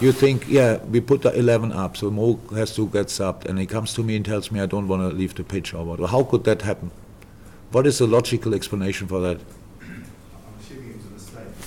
you 0.01 0.13
think, 0.13 0.47
yeah, 0.49 0.83
we 0.85 1.01
put 1.01 1.23
the 1.23 1.33
11 1.33 1.73
up, 1.73 1.97
so 1.97 2.11
Mo 2.11 2.39
has 2.55 2.75
to 2.77 2.87
get 2.89 3.07
subbed, 3.07 3.47
and 3.47 3.59
he 3.59 3.65
comes 3.65 3.95
to 3.95 4.03
me 4.03 4.17
and 4.17 4.25
tells 4.25 4.53
me 4.53 4.61
I 4.61 4.67
don't 4.67 4.87
want 4.87 5.01
to 5.01 5.17
leave 5.17 5.35
the 5.35 5.45
pitch 5.45 5.73
or 5.73 5.83
what. 5.85 6.11
How 6.11 6.25
could 6.25 6.45
that 6.45 6.61
happen? 6.61 6.91
What 7.73 7.87
is 7.87 7.99
the 7.99 8.07
logical 8.07 8.55
explanation 8.55 9.07
for 9.07 9.21
that? 9.21 9.41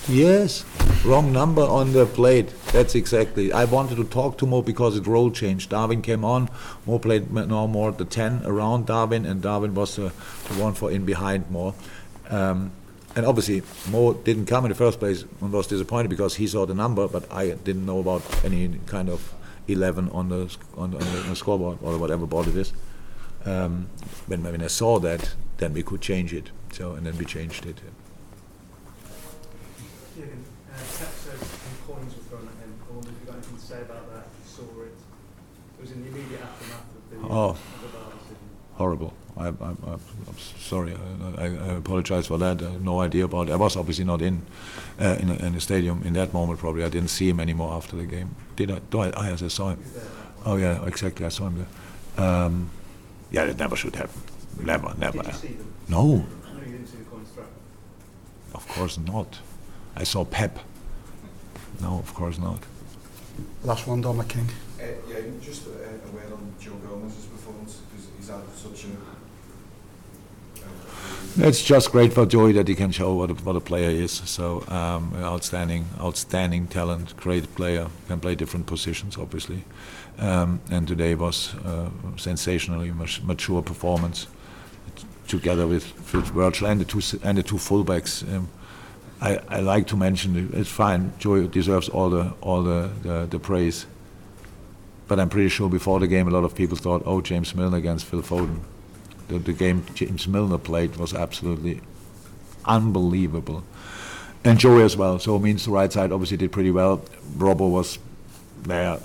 Yes, 0.08 0.64
wrong 1.04 1.34
number 1.34 1.64
on 1.64 1.94
the 1.94 2.06
plate. 2.06 2.54
That's 2.72 2.94
exactly. 2.94 3.52
I 3.52 3.66
wanted 3.66 3.96
to 3.96 4.06
talk 4.06 4.38
to 4.38 4.46
Mo 4.46 4.62
because 4.62 4.96
it 4.96 5.08
role 5.08 5.32
changed. 5.32 5.72
Darwin 5.72 6.02
came 6.02 6.24
on. 6.24 6.50
Mo 6.86 7.00
played 7.00 7.34
now 7.34 7.66
more 7.66 7.92
the 7.92 8.06
10 8.06 8.44
around 8.46 8.86
Darwin, 8.86 9.26
and 9.26 9.42
Darwin 9.42 9.74
was 9.74 9.96
the, 9.96 10.14
the 10.50 10.62
one 10.62 10.74
for 10.74 10.92
in 10.92 11.06
behind 11.06 11.50
more. 11.50 11.74
Um, 12.30 12.72
and 13.16 13.26
obviously, 13.26 13.64
Mo 13.90 14.14
didn't 14.14 14.46
come 14.46 14.66
in 14.66 14.70
the 14.70 14.76
first 14.76 15.00
place 15.00 15.26
and 15.42 15.52
was 15.52 15.68
disappointed 15.68 16.10
because 16.10 16.36
he 16.36 16.46
saw 16.48 16.66
the 16.66 16.76
number, 16.76 17.08
but 17.08 17.32
I 17.32 17.52
didn't 17.52 17.86
know 17.86 18.00
about 18.00 18.22
any 18.46 18.80
kind 18.86 19.10
of 19.10 19.34
11 19.68 20.10
on 20.12 20.30
the 20.30 20.56
on, 20.78 20.92
the, 20.92 20.98
on 20.98 21.30
the 21.30 21.36
scoreboard 21.36 21.80
or 21.82 21.98
whatever 21.98 22.26
board 22.26 22.48
it 22.48 22.56
is. 22.56 22.74
Um, 23.46 23.88
when 24.28 24.44
when 24.44 24.62
I 24.62 24.68
saw 24.68 25.00
that, 25.00 25.34
then 25.58 25.74
we 25.74 25.84
could 25.84 26.02
change 26.02 26.34
it. 26.34 26.52
So 26.72 26.94
and 26.94 27.06
then 27.06 27.18
we 27.18 27.26
changed 27.26 27.66
it. 27.66 27.78
Jürgen, 30.18 30.44
uh, 30.72 30.78
Pep 30.78 31.12
said 31.24 31.40
coins 31.88 32.14
were 32.16 32.24
thrown 32.24 32.48
at 32.48 32.56
him. 32.64 32.74
I 32.90 32.94
wonder 32.94 33.10
if 33.10 33.16
you've 33.20 33.26
got 33.28 33.36
anything 33.36 33.58
to 33.58 33.64
say 33.66 33.82
about 33.82 34.14
that. 34.14 34.26
You 34.44 34.50
saw 34.50 34.64
it. 34.84 34.94
It 35.78 35.82
was 35.82 35.92
in 35.92 36.02
the 36.04 36.10
immediate 36.10 36.42
aftermath 36.42 36.86
of 36.96 37.22
the, 37.22 37.34
Oh. 37.34 37.50
of 37.50 37.58
the 37.82 37.88
decision. 37.88 38.38
horrible. 38.76 39.14
I, 39.38 39.48
I, 39.48 39.50
I'm, 39.50 39.78
I'm 40.28 40.38
sorry. 40.60 40.94
I, 41.38 41.42
I, 41.42 41.46
I 41.46 41.74
apologize 41.78 42.28
for 42.28 42.38
that. 42.40 42.62
I 42.62 42.72
have 42.72 42.82
no 42.84 43.02
idea 43.02 43.26
about 43.26 43.50
it. 43.50 43.54
I 43.54 43.56
was 43.56 43.76
obviously 43.76 44.06
not 44.06 44.22
in 44.22 44.42
uh, 45.00 45.16
in, 45.20 45.30
in 45.32 45.54
the 45.54 45.62
stadium 45.62 46.02
in 46.06 46.14
that 46.14 46.34
moment. 46.34 46.60
Probably 46.60 46.84
I 46.84 46.90
didn't 46.90 47.10
see 47.10 47.30
him 47.30 47.40
anymore 47.40 47.74
after 47.74 47.96
the 47.96 48.06
game. 48.06 48.36
Did 48.56 48.72
I? 48.72 48.80
Do 48.90 49.00
I? 49.00 49.10
I, 49.10 49.32
I 49.32 49.36
saw 49.36 49.70
him. 49.70 49.80
Oh 50.46 50.56
yeah, 50.58 50.86
exactly. 50.86 51.26
I 51.26 51.30
saw 51.30 51.48
him 51.48 51.66
there. 52.18 52.26
Um, 52.26 52.70
yeah, 53.32 53.46
that 53.46 53.58
never 53.60 53.76
should 53.76 53.96
happen. 53.96 54.22
Never, 54.64 54.94
never. 54.98 55.18
Did 55.22 55.28
you 55.28 55.34
see 55.34 55.48
them? 55.50 55.74
No, 55.90 56.04
No, 56.06 56.24
you 56.66 56.72
didn't 56.72 56.88
see 56.88 56.98
the 56.98 57.04
coins 57.06 57.30
thrown. 57.30 57.48
of 58.54 58.68
course 58.68 58.98
not. 58.98 59.40
I 59.96 60.04
saw 60.04 60.26
Pep. 60.26 60.60
No, 61.82 62.00
of 62.00 62.14
course 62.14 62.40
not. 62.40 62.60
Last 63.64 63.86
one, 63.88 64.02
Dominic 64.02 64.30
King. 64.30 64.48
Uh, 64.80 64.84
yeah, 65.10 65.20
just 65.42 65.68
uh, 65.68 65.72
a 65.72 66.12
word 66.16 66.32
on 66.34 66.54
Joe 66.60 66.72
Gomez's 66.88 67.27
a. 68.30 68.40
It's 71.40 71.64
just 71.64 71.92
great 71.92 72.14
for 72.14 72.26
Joey 72.26 72.54
that 72.54 72.68
he 72.68 72.74
can 72.74 72.92
show 72.92 73.14
what 73.14 73.30
a, 73.30 73.34
what 73.36 73.56
a 73.56 73.60
player 73.60 73.92
is. 73.92 74.12
So 74.12 74.64
um, 74.70 75.14
outstanding, 75.18 75.86
outstanding 76.00 76.68
talent, 76.68 77.16
great 77.16 77.54
player, 77.56 77.88
can 78.08 78.20
play 78.20 78.34
different 78.34 78.66
positions, 78.66 79.18
obviously. 79.18 79.64
Um, 80.18 80.60
and 80.72 80.88
today 80.88 81.14
was 81.14 81.54
uh, 81.64 81.90
sensationally 82.16 82.92
mature 82.92 83.62
performance, 83.62 84.26
together 85.28 85.68
with, 85.68 85.94
with 86.12 86.26
Virgil 86.26 86.68
and 86.68 86.82
the 86.82 86.86
two 86.86 87.02
and 87.24 87.38
the 87.38 87.44
two 87.44 87.58
fullbacks. 87.58 88.24
Um, 88.36 88.50
I, 89.22 89.40
I 89.48 89.60
like 89.60 89.86
to 89.88 89.96
mention 89.96 90.50
it's 90.54 90.72
fine. 90.72 91.14
Joey 91.20 91.48
deserves 91.48 91.88
all 91.90 92.10
the 92.10 92.34
all 92.42 92.64
the, 92.64 92.90
the, 93.04 93.28
the 93.30 93.40
praise. 93.40 93.86
But 95.08 95.20
I'm 95.20 95.30
pretty 95.30 95.50
sure 95.50 95.70
before 95.70 96.00
the 96.00 96.08
game, 96.08 96.28
a 96.28 96.32
lot 96.32 96.44
of 96.44 96.56
people 96.56 96.78
thought, 96.78 97.04
"Oh, 97.06 97.22
James 97.22 97.56
Milner 97.56 97.78
against 97.78 98.06
Phil 98.06 98.22
Foden." 98.22 98.60
the, 99.28 99.40
the 99.40 99.54
game 99.54 99.84
James 99.94 100.28
Milner 100.28 100.58
played 100.58 100.96
was 100.96 101.14
absolutely 101.14 101.82
unbelievable. 102.66 103.64
And 104.44 104.60
Joey 104.60 104.84
as 104.84 104.96
well. 104.96 105.20
So 105.20 105.36
it 105.36 105.42
means 105.42 105.66
the 105.66 105.72
right 105.72 105.92
side 105.92 106.12
obviously 106.12 106.38
did 106.38 106.52
pretty 106.52 106.72
well. 106.72 107.00
Robbo 107.38 107.70
was 107.70 108.00
there, 108.64 109.00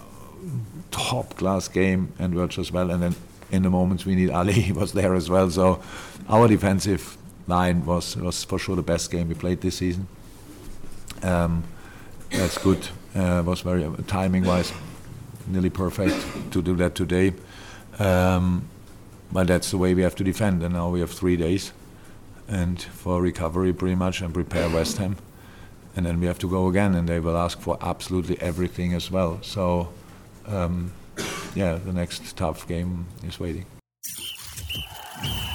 top 0.90 1.36
class 1.36 1.68
game, 1.68 2.12
and 2.18 2.34
Virgil 2.34 2.60
as 2.60 2.70
well. 2.70 2.90
And 2.90 3.02
then 3.02 3.14
in 3.50 3.62
the 3.62 3.70
moments 3.70 4.06
we 4.06 4.14
need 4.14 4.30
Ali, 4.30 4.52
he 4.68 4.72
was 4.72 4.92
there 4.92 5.14
as 5.14 5.28
well. 5.28 5.50
So 5.50 5.82
our 6.28 6.48
defensive 6.48 7.16
line 7.48 7.84
was 7.84 8.16
was 8.16 8.44
for 8.44 8.58
sure 8.58 8.76
the 8.76 8.82
best 8.82 9.10
game 9.10 9.28
we 9.28 9.34
played 9.34 9.60
this 9.60 9.78
season. 9.78 10.06
Um, 11.22 11.64
that's 12.30 12.58
good. 12.58 12.88
Uh, 13.14 13.42
was 13.44 13.60
very 13.60 13.86
timing 14.06 14.44
wise, 14.44 14.72
nearly 15.46 15.70
perfect 15.70 16.14
to 16.52 16.62
do 16.62 16.76
that 16.76 16.94
today. 16.94 17.34
Um, 17.98 18.68
but 19.30 19.46
that's 19.46 19.70
the 19.70 19.78
way 19.78 19.94
we 19.94 20.02
have 20.02 20.14
to 20.16 20.24
defend. 20.24 20.62
And 20.62 20.74
now 20.74 20.90
we 20.90 21.00
have 21.00 21.10
three 21.10 21.36
days, 21.36 21.72
and 22.48 22.80
for 22.80 23.22
recovery 23.22 23.72
pretty 23.72 23.94
much, 23.94 24.20
and 24.20 24.32
prepare 24.34 24.68
West 24.68 24.98
Ham, 24.98 25.16
and 25.96 26.06
then 26.06 26.20
we 26.20 26.26
have 26.26 26.38
to 26.40 26.48
go 26.48 26.68
again, 26.68 26.94
and 26.94 27.08
they 27.08 27.20
will 27.20 27.36
ask 27.36 27.60
for 27.60 27.78
absolutely 27.80 28.40
everything 28.40 28.94
as 28.94 29.10
well. 29.10 29.38
So, 29.42 29.88
um, 30.46 30.92
yeah, 31.54 31.74
the 31.74 31.92
next 31.92 32.36
tough 32.36 32.66
game 32.66 33.06
is 33.24 33.38
waiting. 33.40 33.66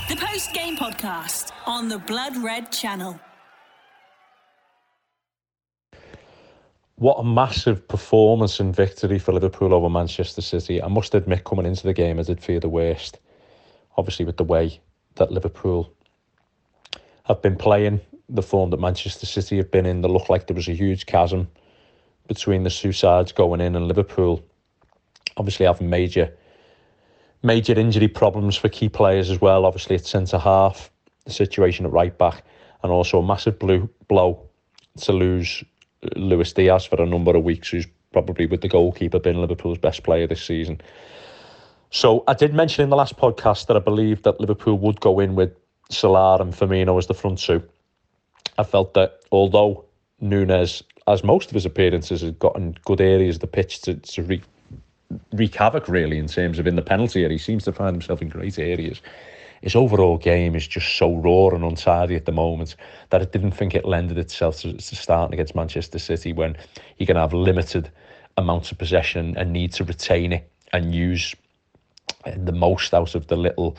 The 0.09 0.15
post 0.15 0.53
game 0.53 0.77
podcast 0.77 1.51
on 1.65 1.89
the 1.89 1.99
Blood 1.99 2.37
Red 2.37 2.71
channel. 2.71 3.19
What 6.99 7.19
a 7.19 7.23
massive 7.23 7.87
performance 7.87 8.59
and 8.59 8.75
victory 8.75 9.19
for 9.19 9.31
Liverpool 9.31 9.71
over 9.71 9.87
Manchester 9.87 10.41
City. 10.41 10.81
I 10.81 10.87
must 10.87 11.13
admit, 11.13 11.43
coming 11.43 11.67
into 11.67 11.83
the 11.83 11.93
game, 11.93 12.17
I 12.17 12.23
did 12.23 12.41
fear 12.41 12.59
the 12.59 12.69
worst. 12.69 13.19
Obviously, 13.97 14.25
with 14.25 14.37
the 14.37 14.43
way 14.43 14.81
that 15.13 15.31
Liverpool 15.31 15.93
have 17.25 17.39
been 17.43 17.55
playing, 17.55 18.01
the 18.29 18.41
form 18.41 18.71
that 18.71 18.79
Manchester 18.79 19.27
City 19.27 19.57
have 19.57 19.69
been 19.69 19.85
in, 19.85 20.01
there 20.01 20.09
looked 20.09 20.31
like 20.31 20.47
there 20.47 20.55
was 20.55 20.67
a 20.67 20.73
huge 20.73 21.05
chasm 21.05 21.47
between 22.27 22.63
the 22.63 22.71
two 22.71 22.91
sides 22.91 23.31
going 23.31 23.61
in, 23.61 23.75
and 23.75 23.87
Liverpool 23.87 24.43
obviously 25.37 25.67
having 25.67 25.91
major, 25.91 26.35
major 27.43 27.73
injury 27.73 28.07
problems 28.07 28.55
for 28.55 28.69
key 28.69 28.89
players 28.89 29.29
as 29.29 29.39
well. 29.39 29.67
Obviously, 29.67 29.97
at 29.97 30.07
centre 30.07 30.39
half, 30.39 30.89
the 31.25 31.31
situation 31.31 31.85
at 31.85 31.91
right 31.91 32.17
back, 32.17 32.43
and 32.81 32.91
also 32.91 33.19
a 33.19 33.23
massive 33.23 33.59
blue 33.59 33.87
blow 34.07 34.41
to 35.01 35.11
lose 35.13 35.63
Luis 36.15 36.53
Diaz 36.53 36.85
for 36.85 37.01
a 37.01 37.05
number 37.05 37.35
of 37.35 37.43
weeks, 37.43 37.69
who's 37.69 37.87
probably 38.11 38.45
with 38.45 38.61
the 38.61 38.67
goalkeeper 38.67 39.19
been 39.19 39.41
Liverpool's 39.41 39.77
best 39.77 40.03
player 40.03 40.27
this 40.27 40.43
season. 40.43 40.81
So 41.89 42.23
I 42.27 42.33
did 42.33 42.53
mention 42.53 42.83
in 42.83 42.89
the 42.89 42.95
last 42.95 43.17
podcast 43.17 43.67
that 43.67 43.77
I 43.77 43.79
believed 43.79 44.23
that 44.23 44.39
Liverpool 44.39 44.77
would 44.79 44.99
go 44.99 45.19
in 45.19 45.35
with 45.35 45.55
Salah 45.89 46.41
and 46.41 46.53
Firmino 46.53 46.97
as 46.97 47.07
the 47.07 47.13
front 47.13 47.39
two. 47.39 47.63
I 48.57 48.63
felt 48.63 48.93
that 48.95 49.21
although 49.31 49.85
Nunez, 50.19 50.83
as 51.07 51.23
most 51.23 51.49
of 51.49 51.53
his 51.53 51.65
appearances, 51.65 52.21
has 52.21 52.31
gotten 52.31 52.77
good 52.85 53.01
areas 53.01 53.35
of 53.37 53.41
the 53.41 53.47
pitch 53.47 53.81
to, 53.81 53.95
to 53.95 54.23
wreak, 54.23 54.43
wreak 55.33 55.55
havoc, 55.55 55.87
really, 55.87 56.17
in 56.17 56.27
terms 56.27 56.59
of 56.59 56.67
in 56.67 56.75
the 56.75 56.81
penalty 56.81 57.23
area, 57.23 57.37
he 57.37 57.37
seems 57.37 57.63
to 57.65 57.71
find 57.71 57.95
himself 57.95 58.21
in 58.21 58.29
great 58.29 58.59
areas. 58.59 59.01
His 59.61 59.75
overall 59.75 60.17
game 60.17 60.55
is 60.55 60.67
just 60.67 60.95
so 60.97 61.15
raw 61.15 61.55
and 61.55 61.63
untidy 61.63 62.15
at 62.15 62.25
the 62.25 62.31
moment 62.31 62.75
that 63.09 63.21
I 63.21 63.25
didn't 63.25 63.51
think 63.51 63.75
it 63.75 63.85
lended 63.85 64.17
itself 64.17 64.59
to, 64.61 64.73
to 64.73 64.95
starting 64.95 65.33
against 65.33 65.55
Manchester 65.55 65.99
City 65.99 66.33
when 66.33 66.55
you 66.97 67.05
can 67.05 67.15
have 67.15 67.33
limited 67.33 67.91
amounts 68.37 68.71
of 68.71 68.77
possession 68.77 69.35
and 69.37 69.51
need 69.51 69.73
to 69.73 69.83
retain 69.83 70.31
it 70.31 70.49
and 70.73 70.93
use 70.93 71.35
the 72.35 72.51
most 72.51 72.93
out 72.93 73.15
of 73.15 73.27
the 73.27 73.35
little 73.35 73.77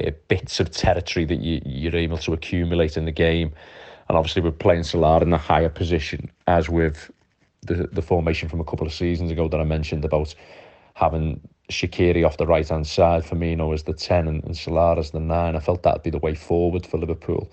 uh, 0.00 0.10
bits 0.28 0.60
of 0.60 0.70
territory 0.70 1.24
that 1.24 1.40
you, 1.40 1.60
you're 1.64 1.96
able 1.96 2.18
to 2.18 2.32
accumulate 2.32 2.96
in 2.96 3.04
the 3.04 3.12
game. 3.12 3.52
And 4.08 4.16
obviously, 4.16 4.42
we're 4.42 4.52
playing 4.52 4.84
Salah 4.84 5.20
in 5.22 5.32
a 5.32 5.38
higher 5.38 5.68
position, 5.68 6.30
as 6.46 6.68
with 6.68 7.10
the, 7.62 7.88
the 7.90 8.02
formation 8.02 8.48
from 8.48 8.60
a 8.60 8.64
couple 8.64 8.86
of 8.86 8.92
seasons 8.92 9.30
ago 9.30 9.48
that 9.48 9.60
I 9.60 9.64
mentioned 9.64 10.04
about 10.04 10.34
having 10.94 11.40
Shaqiri 11.70 12.24
off 12.24 12.36
the 12.36 12.46
right 12.46 12.68
hand 12.68 12.86
side, 12.86 13.24
Firmino 13.24 13.74
as 13.74 13.82
the 13.82 13.92
10 13.92 14.28
and, 14.28 14.44
and 14.44 14.56
Salah 14.56 14.98
as 14.98 15.10
the 15.10 15.20
9. 15.20 15.56
I 15.56 15.60
felt 15.60 15.82
that'd 15.82 16.02
be 16.02 16.10
the 16.10 16.18
way 16.18 16.34
forward 16.34 16.86
for 16.86 16.98
Liverpool. 16.98 17.50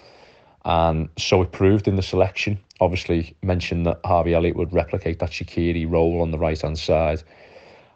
And 0.65 1.09
so 1.17 1.41
it 1.41 1.51
proved 1.51 1.87
in 1.87 1.95
the 1.95 2.01
selection. 2.01 2.59
Obviously, 2.79 3.35
mentioned 3.41 3.85
that 3.85 3.99
Harvey 4.05 4.33
Elliott 4.33 4.55
would 4.55 4.73
replicate 4.73 5.19
that 5.19 5.31
Shaqiri 5.31 5.89
role 5.89 6.21
on 6.21 6.31
the 6.31 6.37
right 6.37 6.59
hand 6.59 6.77
side. 6.77 7.23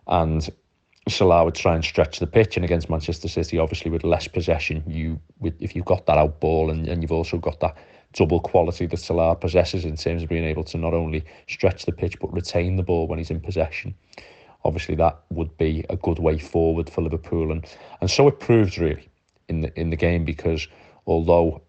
And 0.08 0.50
Salah 1.08 1.46
would 1.46 1.56
try 1.56 1.76
and 1.76 1.84
stretch 1.84 2.20
the 2.20 2.28
pitch, 2.28 2.58
and 2.58 2.66
against 2.66 2.90
Manchester 2.90 3.28
City, 3.28 3.58
obviously 3.58 3.92
with 3.92 4.04
less 4.04 4.28
possession, 4.28 4.84
you 4.88 5.20
with 5.40 5.56
if 5.62 5.76
you've 5.76 5.86
got 5.86 6.06
that 6.08 6.18
out 6.18 6.40
ball 6.40 6.70
and, 6.70 6.88
and 6.88 7.02
you've 7.02 7.12
also 7.12 7.38
got 7.38 7.60
that 7.62 7.78
double 8.14 8.40
quality 8.40 8.86
that 8.88 8.98
Salah 8.98 9.36
possesses 9.36 9.86
in 9.86 9.96
terms 9.96 10.24
of 10.24 10.30
being 10.30 10.44
able 10.44 10.64
to 10.66 10.78
not 10.78 10.94
only 10.94 11.24
stretch 11.48 11.86
the 11.86 11.92
pitch 11.92 12.20
but 12.20 12.34
retain 12.34 12.76
the 12.76 12.84
ball 12.84 13.08
when 13.08 13.20
he's 13.20 13.32
in 13.32 13.40
possession. 13.40 13.94
Obviously, 14.68 14.96
that 14.96 15.20
would 15.30 15.58
be 15.58 15.84
a 15.90 15.96
good 15.96 16.20
way 16.20 16.38
forward 16.38 16.90
for 16.90 17.02
Liverpool, 17.02 17.52
and 17.52 17.66
and 18.02 18.12
so 18.12 18.28
it 18.28 18.40
proved 18.40 18.78
really 18.78 19.10
in 19.50 19.62
the 19.62 19.80
in 19.80 19.90
the 19.90 19.96
game 19.96 20.26
because 20.26 20.68
although 21.08 21.62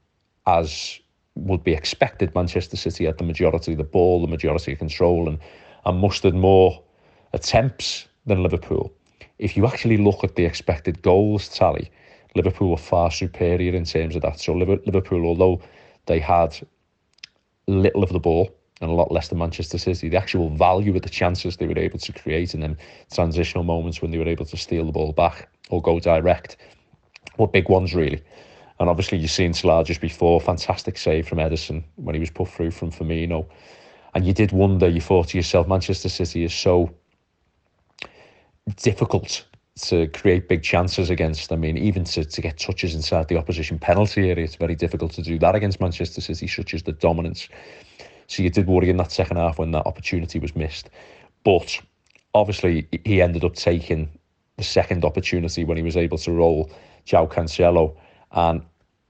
as 0.46 1.00
would 1.34 1.62
be 1.62 1.72
expected, 1.72 2.34
Manchester 2.34 2.76
City 2.76 3.04
had 3.04 3.16
the 3.18 3.24
majority 3.24 3.72
of 3.72 3.78
the 3.78 3.84
ball, 3.84 4.20
the 4.20 4.26
majority 4.26 4.72
of 4.72 4.78
control, 4.78 5.28
and 5.28 5.38
and 5.86 6.00
mustered 6.00 6.34
more 6.34 6.82
attempts 7.32 8.08
than 8.26 8.42
Liverpool 8.42 8.92
if 9.38 9.56
you 9.56 9.66
actually 9.66 9.96
look 9.96 10.24
at 10.24 10.34
the 10.34 10.44
expected 10.44 11.00
goals 11.02 11.48
tally, 11.48 11.90
Liverpool 12.34 12.70
were 12.70 12.76
far 12.76 13.10
superior 13.10 13.74
in 13.74 13.84
terms 13.84 14.16
of 14.16 14.22
that. 14.22 14.40
So 14.40 14.52
Liverpool, 14.54 15.24
although 15.24 15.60
they 16.06 16.18
had 16.18 16.58
little 17.66 18.02
of 18.02 18.12
the 18.12 18.18
ball, 18.18 18.50
and 18.80 18.90
a 18.90 18.94
lot 18.94 19.10
less 19.10 19.28
than 19.28 19.38
Manchester 19.38 19.78
City. 19.78 20.08
The 20.08 20.16
actual 20.16 20.50
value 20.50 20.94
of 20.96 21.02
the 21.02 21.08
chances 21.08 21.56
they 21.56 21.66
were 21.66 21.78
able 21.78 21.98
to 21.98 22.12
create 22.12 22.54
and 22.54 22.62
then 22.62 22.76
transitional 23.12 23.64
moments 23.64 24.00
when 24.00 24.10
they 24.10 24.18
were 24.18 24.28
able 24.28 24.46
to 24.46 24.56
steal 24.56 24.86
the 24.86 24.92
ball 24.92 25.12
back 25.12 25.48
or 25.70 25.82
go 25.82 25.98
direct 26.00 26.56
were 27.38 27.48
big 27.48 27.68
ones, 27.68 27.94
really. 27.94 28.22
And 28.80 28.88
obviously, 28.88 29.18
you've 29.18 29.30
seen 29.30 29.52
Salah 29.52 29.84
just 29.84 30.00
before, 30.00 30.40
fantastic 30.40 30.96
save 30.98 31.26
from 31.26 31.38
Ederson 31.38 31.82
when 31.96 32.14
he 32.14 32.20
was 32.20 32.30
put 32.30 32.48
through 32.48 32.70
from 32.70 32.92
Firmino. 32.92 33.48
And 34.14 34.24
you 34.24 34.32
did 34.32 34.52
wonder, 34.52 34.88
you 34.88 35.00
thought 35.00 35.28
to 35.28 35.38
yourself, 35.38 35.66
Manchester 35.66 36.08
City 36.08 36.44
is 36.44 36.54
so 36.54 36.90
difficult 38.76 39.44
to 39.82 40.08
create 40.08 40.48
big 40.48 40.62
chances 40.62 41.10
against. 41.10 41.52
I 41.52 41.56
mean, 41.56 41.76
even 41.78 42.04
to, 42.04 42.24
to 42.24 42.40
get 42.40 42.58
touches 42.58 42.94
inside 42.94 43.28
the 43.28 43.36
opposition 43.36 43.78
penalty 43.78 44.30
area, 44.30 44.44
it's 44.44 44.56
very 44.56 44.74
difficult 44.74 45.12
to 45.12 45.22
do 45.22 45.38
that 45.38 45.54
against 45.54 45.80
Manchester 45.80 46.20
City, 46.20 46.46
such 46.46 46.74
as 46.74 46.82
the 46.82 46.92
dominance. 46.92 47.48
So 48.28 48.42
you 48.42 48.50
did 48.50 48.66
worry 48.66 48.90
in 48.90 48.96
that 48.98 49.10
second 49.10 49.38
half 49.38 49.58
when 49.58 49.72
that 49.72 49.86
opportunity 49.86 50.38
was 50.38 50.54
missed. 50.54 50.90
But 51.44 51.80
obviously, 52.34 52.86
he 53.04 53.20
ended 53.20 53.44
up 53.44 53.54
taking 53.54 54.10
the 54.56 54.64
second 54.64 55.04
opportunity 55.04 55.64
when 55.64 55.76
he 55.76 55.82
was 55.82 55.96
able 55.96 56.18
to 56.18 56.32
roll 56.32 56.70
João 57.06 57.30
Cancelo. 57.30 57.96
And 58.32 58.62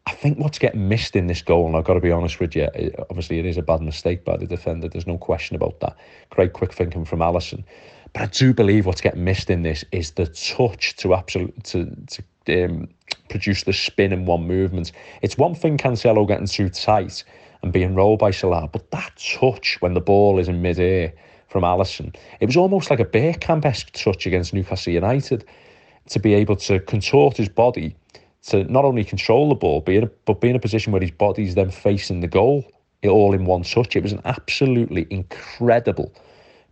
I 0.06 0.12
think 0.12 0.38
what's 0.38 0.58
getting 0.58 0.88
missed 0.88 1.16
in 1.16 1.26
this 1.26 1.42
goal, 1.42 1.66
and 1.66 1.76
I've 1.76 1.84
got 1.84 1.94
to 1.94 2.00
be 2.00 2.12
honest 2.12 2.38
with 2.38 2.54
you, 2.54 2.68
it, 2.75 2.94
obviously 3.10 3.40
it 3.40 3.46
is 3.46 3.58
a 3.58 3.62
bad 3.62 3.82
mistake 3.82 4.25
by 4.25 4.37
the 4.37 4.46
defender. 4.46 4.88
There's 4.88 5.06
no 5.06 5.18
question 5.18 5.56
about 5.56 5.80
that. 5.80 5.96
Great 6.30 6.52
quick 6.52 6.72
thinking 6.72 7.04
from 7.04 7.18
Alisson. 7.18 7.64
But 8.12 8.22
I 8.22 8.26
do 8.26 8.54
believe 8.54 8.87
what's 8.87 9.00
getting 9.00 9.25
missed 9.25 9.50
in 9.50 9.62
this 9.62 9.84
is 9.92 10.12
the 10.12 10.26
touch 10.26 10.96
to 10.96 11.14
absolute 11.14 11.62
to 11.64 11.94
to 12.46 12.64
um, 12.64 12.88
produce 13.28 13.64
the 13.64 13.72
spin 13.72 14.12
in 14.12 14.25
one 14.25 14.46
movement. 14.46 14.92
It's 15.20 15.37
one 15.37 15.54
thing 15.54 15.76
Cancelo 15.76 16.26
getting 16.26 16.46
too 16.46 16.70
tight 16.70 17.25
and 17.62 17.73
being 17.73 17.95
rolled 17.95 18.19
by 18.19 18.31
Salah, 18.31 18.69
but 18.73 18.91
that 18.91 19.12
touch 19.17 19.77
when 19.81 19.95
the 19.95 20.00
ball 20.00 20.38
is 20.38 20.49
in 20.49 20.62
mid-air 20.62 21.12
from 21.49 21.62
Alisson, 21.62 22.15
it 22.41 22.47
was 22.47 22.57
almost 22.57 22.91
like 22.91 23.00
a 23.00 23.05
Bergkamp-esque 23.05 23.93
touch 23.93 24.27
against 24.27 24.55
Newcastle 24.55 24.93
United 24.93 25.45
to 26.09 26.19
be 26.19 26.35
able 26.35 26.57
to 26.57 26.81
contort 26.81 27.37
his 27.37 27.49
body 27.49 27.95
to 28.43 28.65
not 28.65 28.85
only 28.85 29.05
control 29.05 29.49
the 29.49 29.55
ball, 29.55 29.81
but, 29.81 29.95
in 29.95 30.11
but 30.25 30.41
be 30.41 30.49
in 30.49 30.57
a 30.57 30.61
position 30.61 30.93
where 30.93 31.03
his 31.03 31.11
body's 31.11 31.55
then 31.55 31.71
facing 31.71 32.21
the 32.21 32.29
goal 32.29 32.65
all 33.05 33.35
in 33.35 33.45
one 33.45 33.62
touch. 33.62 33.95
It 33.95 34.03
was 34.03 34.12
an 34.12 34.23
absolutely 34.25 35.07
incredible 35.11 36.12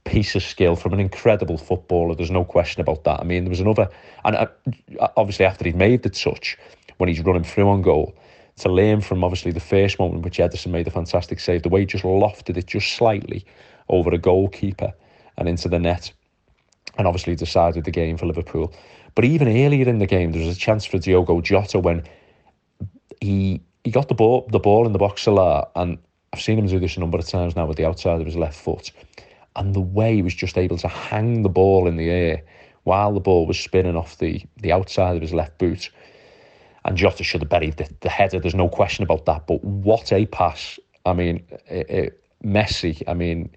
piece 0.04 0.34
of 0.34 0.42
skill 0.42 0.76
from 0.76 0.92
an 0.92 1.00
incredible 1.00 1.58
footballer. 1.58 2.14
There's 2.14 2.30
no 2.30 2.44
question 2.44 2.80
about 2.80 3.04
that. 3.04 3.20
I 3.20 3.24
mean, 3.24 3.44
there 3.44 3.50
was 3.50 3.60
another, 3.60 3.88
and 4.24 4.36
uh, 4.36 4.46
obviously 5.16 5.44
after 5.44 5.64
he'd 5.64 5.76
made 5.76 6.02
the 6.02 6.10
touch, 6.10 6.56
when 6.98 7.08
he's 7.08 7.20
running 7.20 7.44
through 7.44 7.68
on 7.68 7.82
goal, 7.82 8.14
to 8.58 8.72
learn 8.72 9.00
from 9.02 9.22
obviously 9.22 9.52
the 9.52 9.60
first 9.60 9.98
moment 9.98 10.16
in 10.16 10.22
which 10.22 10.38
Ederson 10.38 10.70
made 10.70 10.86
a 10.86 10.90
fantastic 10.90 11.40
save, 11.40 11.62
the 11.62 11.68
way 11.68 11.80
he 11.80 11.86
just 11.86 12.04
lofted 12.04 12.56
it 12.56 12.66
just 12.66 12.94
slightly 12.94 13.44
over 13.88 14.10
a 14.10 14.18
goalkeeper 14.18 14.92
and 15.36 15.48
into 15.48 15.68
the 15.68 15.78
net, 15.78 16.10
and 16.96 17.06
obviously 17.06 17.34
decided 17.34 17.84
the 17.84 17.90
game 17.90 18.16
for 18.16 18.26
Liverpool. 18.26 18.72
But 19.14 19.26
even 19.26 19.48
earlier 19.48 19.88
in 19.88 19.98
the 19.98 20.06
game, 20.06 20.32
there 20.32 20.44
was 20.44 20.56
a 20.56 20.58
chance 20.58 20.84
for 20.84 20.98
Diogo 20.98 21.40
Jota 21.40 21.78
when 21.78 22.02
he 23.20 23.60
he 23.84 23.90
got 23.90 24.08
the 24.08 24.14
ball 24.14 24.48
the 24.50 24.58
ball 24.58 24.86
in 24.86 24.92
the 24.92 24.98
box 24.98 25.26
a 25.26 25.30
lot, 25.30 25.70
and 25.76 25.98
I've 26.32 26.40
seen 26.40 26.58
him 26.58 26.66
do 26.66 26.80
this 26.80 26.96
a 26.96 27.00
number 27.00 27.18
of 27.18 27.26
times 27.26 27.56
now 27.56 27.66
with 27.66 27.76
the 27.76 27.86
outside 27.86 28.20
of 28.20 28.26
his 28.26 28.36
left 28.36 28.58
foot, 28.58 28.90
and 29.54 29.74
the 29.74 29.80
way 29.80 30.16
he 30.16 30.22
was 30.22 30.34
just 30.34 30.56
able 30.56 30.78
to 30.78 30.88
hang 30.88 31.42
the 31.42 31.50
ball 31.50 31.86
in 31.86 31.96
the 31.96 32.08
air 32.08 32.42
while 32.84 33.12
the 33.12 33.20
ball 33.20 33.46
was 33.46 33.58
spinning 33.58 33.96
off 33.96 34.16
the 34.16 34.42
the 34.56 34.72
outside 34.72 35.16
of 35.16 35.22
his 35.22 35.34
left 35.34 35.58
boot. 35.58 35.90
And 36.86 36.96
Jota 36.96 37.24
should 37.24 37.42
have 37.42 37.50
buried 37.50 37.76
the, 37.76 37.88
the 38.00 38.08
header. 38.08 38.38
There's 38.38 38.54
no 38.54 38.68
question 38.68 39.02
about 39.02 39.26
that. 39.26 39.46
But 39.46 39.62
what 39.62 40.12
a 40.12 40.24
pass! 40.26 40.78
I 41.04 41.12
mean, 41.12 41.44
it, 41.68 41.90
it, 41.90 42.24
Messi. 42.44 43.02
I 43.08 43.14
mean, 43.14 43.50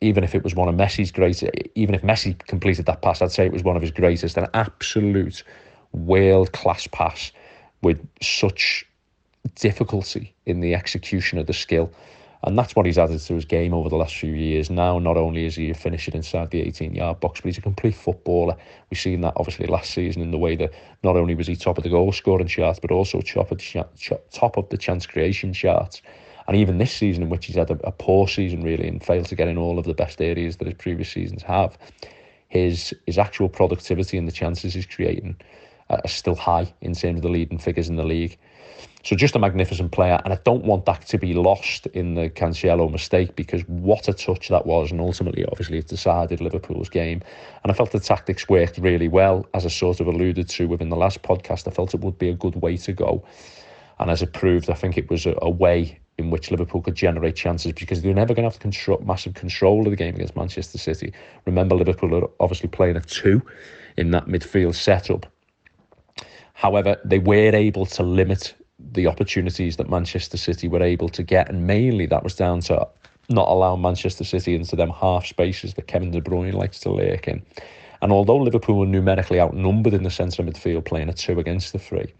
even 0.00 0.22
if 0.22 0.34
it 0.34 0.44
was 0.44 0.54
one 0.54 0.68
of 0.68 0.76
Messi's 0.76 1.10
greatest, 1.10 1.50
even 1.74 1.94
if 1.94 2.02
Messi 2.02 2.38
completed 2.46 2.86
that 2.86 3.02
pass, 3.02 3.20
I'd 3.20 3.32
say 3.32 3.46
it 3.46 3.52
was 3.52 3.64
one 3.64 3.74
of 3.74 3.82
his 3.82 3.90
greatest, 3.90 4.36
an 4.36 4.46
absolute 4.54 5.42
world 5.92 6.52
class 6.52 6.86
pass 6.86 7.32
with 7.82 8.06
such 8.22 8.86
difficulty 9.56 10.32
in 10.44 10.60
the 10.60 10.74
execution 10.74 11.38
of 11.38 11.46
the 11.46 11.52
skill. 11.52 11.90
And 12.46 12.56
that's 12.56 12.76
what 12.76 12.86
he's 12.86 12.96
added 12.96 13.18
to 13.18 13.34
his 13.34 13.44
game 13.44 13.74
over 13.74 13.88
the 13.88 13.96
last 13.96 14.14
few 14.14 14.32
years. 14.32 14.70
Now, 14.70 15.00
not 15.00 15.16
only 15.16 15.46
is 15.46 15.56
he 15.56 15.68
a 15.70 15.74
finisher 15.74 16.12
inside 16.14 16.52
the 16.52 16.60
18 16.62 16.94
yard 16.94 17.18
box, 17.18 17.40
but 17.40 17.48
he's 17.48 17.58
a 17.58 17.62
complete 17.62 17.96
footballer. 17.96 18.56
We've 18.88 19.00
seen 19.00 19.20
that 19.22 19.32
obviously 19.34 19.66
last 19.66 19.90
season 19.90 20.22
in 20.22 20.30
the 20.30 20.38
way 20.38 20.54
that 20.54 20.72
not 21.02 21.16
only 21.16 21.34
was 21.34 21.48
he 21.48 21.56
top 21.56 21.76
of 21.76 21.82
the 21.82 21.90
goal 21.90 22.12
scoring 22.12 22.46
charts, 22.46 22.78
but 22.78 22.92
also 22.92 23.20
top 23.20 23.50
of 23.50 23.58
the, 23.58 23.84
top 24.30 24.56
of 24.56 24.68
the 24.68 24.78
chance 24.78 25.06
creation 25.06 25.52
charts. 25.52 26.02
And 26.46 26.56
even 26.56 26.78
this 26.78 26.92
season, 26.92 27.24
in 27.24 27.30
which 27.30 27.46
he's 27.46 27.56
had 27.56 27.70
a, 27.70 27.78
a 27.84 27.90
poor 27.90 28.28
season 28.28 28.62
really 28.62 28.86
and 28.86 29.04
failed 29.04 29.26
to 29.26 29.34
get 29.34 29.48
in 29.48 29.58
all 29.58 29.80
of 29.80 29.84
the 29.84 29.94
best 29.94 30.22
areas 30.22 30.58
that 30.58 30.68
his 30.68 30.76
previous 30.76 31.10
seasons 31.10 31.42
have, 31.42 31.76
his 32.46 32.94
his 33.06 33.18
actual 33.18 33.48
productivity 33.48 34.16
and 34.16 34.28
the 34.28 34.32
chances 34.32 34.74
he's 34.74 34.86
creating 34.86 35.34
uh, 35.90 35.98
are 36.04 36.08
still 36.08 36.36
high 36.36 36.72
in 36.80 36.94
terms 36.94 37.18
of 37.18 37.22
the 37.22 37.28
leading 37.28 37.58
figures 37.58 37.88
in 37.88 37.96
the 37.96 38.04
league. 38.04 38.38
So 39.06 39.14
just 39.14 39.36
a 39.36 39.38
magnificent 39.38 39.92
player, 39.92 40.20
and 40.24 40.32
I 40.32 40.38
don't 40.42 40.64
want 40.64 40.84
that 40.86 41.06
to 41.06 41.18
be 41.18 41.32
lost 41.32 41.86
in 41.86 42.14
the 42.14 42.28
Cancelo 42.28 42.90
mistake 42.90 43.36
because 43.36 43.62
what 43.68 44.08
a 44.08 44.12
touch 44.12 44.48
that 44.48 44.66
was, 44.66 44.90
and 44.90 45.00
ultimately, 45.00 45.44
obviously, 45.44 45.78
it 45.78 45.86
decided 45.86 46.40
Liverpool's 46.40 46.88
game. 46.88 47.22
And 47.62 47.70
I 47.70 47.74
felt 47.74 47.92
the 47.92 48.00
tactics 48.00 48.48
worked 48.48 48.78
really 48.78 49.06
well, 49.06 49.46
as 49.54 49.64
I 49.64 49.68
sort 49.68 50.00
of 50.00 50.08
alluded 50.08 50.48
to 50.48 50.66
within 50.66 50.88
the 50.88 50.96
last 50.96 51.22
podcast. 51.22 51.68
I 51.68 51.70
felt 51.70 51.94
it 51.94 52.00
would 52.00 52.18
be 52.18 52.30
a 52.30 52.34
good 52.34 52.56
way 52.56 52.76
to 52.78 52.92
go, 52.92 53.24
and 54.00 54.10
as 54.10 54.22
it 54.22 54.32
proved, 54.32 54.70
I 54.70 54.74
think 54.74 54.98
it 54.98 55.08
was 55.08 55.24
a, 55.24 55.36
a 55.40 55.50
way 55.50 56.00
in 56.18 56.30
which 56.30 56.50
Liverpool 56.50 56.82
could 56.82 56.94
generate 56.94 57.36
chances 57.36 57.72
because 57.72 58.02
they 58.02 58.08
were 58.08 58.14
never 58.14 58.34
going 58.34 58.48
to 58.48 58.50
have 58.50 58.58
control, 58.58 58.98
massive 59.06 59.34
control 59.34 59.84
of 59.84 59.90
the 59.90 59.96
game 59.96 60.14
against 60.14 60.34
Manchester 60.34 60.78
City. 60.78 61.12
Remember, 61.44 61.76
Liverpool 61.76 62.14
are 62.14 62.28
obviously 62.40 62.68
playing 62.68 62.96
a 62.96 63.00
two 63.00 63.42
in 63.96 64.10
that 64.12 64.26
midfield 64.26 64.74
setup. 64.74 65.26
However, 66.54 66.96
they 67.04 67.18
were 67.18 67.54
able 67.54 67.86
to 67.86 68.02
limit 68.02 68.54
the 68.78 69.06
opportunities 69.06 69.76
that 69.76 69.88
Manchester 69.88 70.36
City 70.36 70.68
were 70.68 70.82
able 70.82 71.08
to 71.10 71.22
get, 71.22 71.48
and 71.48 71.66
mainly 71.66 72.06
that 72.06 72.22
was 72.22 72.34
down 72.34 72.60
to 72.62 72.86
not 73.28 73.48
allowing 73.48 73.82
Manchester 73.82 74.24
City 74.24 74.54
into 74.54 74.76
them 74.76 74.90
half 74.90 75.26
spaces 75.26 75.74
that 75.74 75.88
Kevin 75.88 76.10
De 76.10 76.20
Bruyne 76.20 76.52
likes 76.52 76.80
to 76.80 76.90
lurk 76.90 77.26
in. 77.26 77.42
And 78.02 78.12
although 78.12 78.36
Liverpool 78.36 78.78
were 78.78 78.86
numerically 78.86 79.40
outnumbered 79.40 79.94
in 79.94 80.02
the 80.02 80.10
centre 80.10 80.42
of 80.42 80.48
midfield, 80.48 80.84
playing 80.84 81.08
a 81.08 81.12
two 81.12 81.40
against 81.40 81.72
the 81.72 81.78
three, 81.78 82.12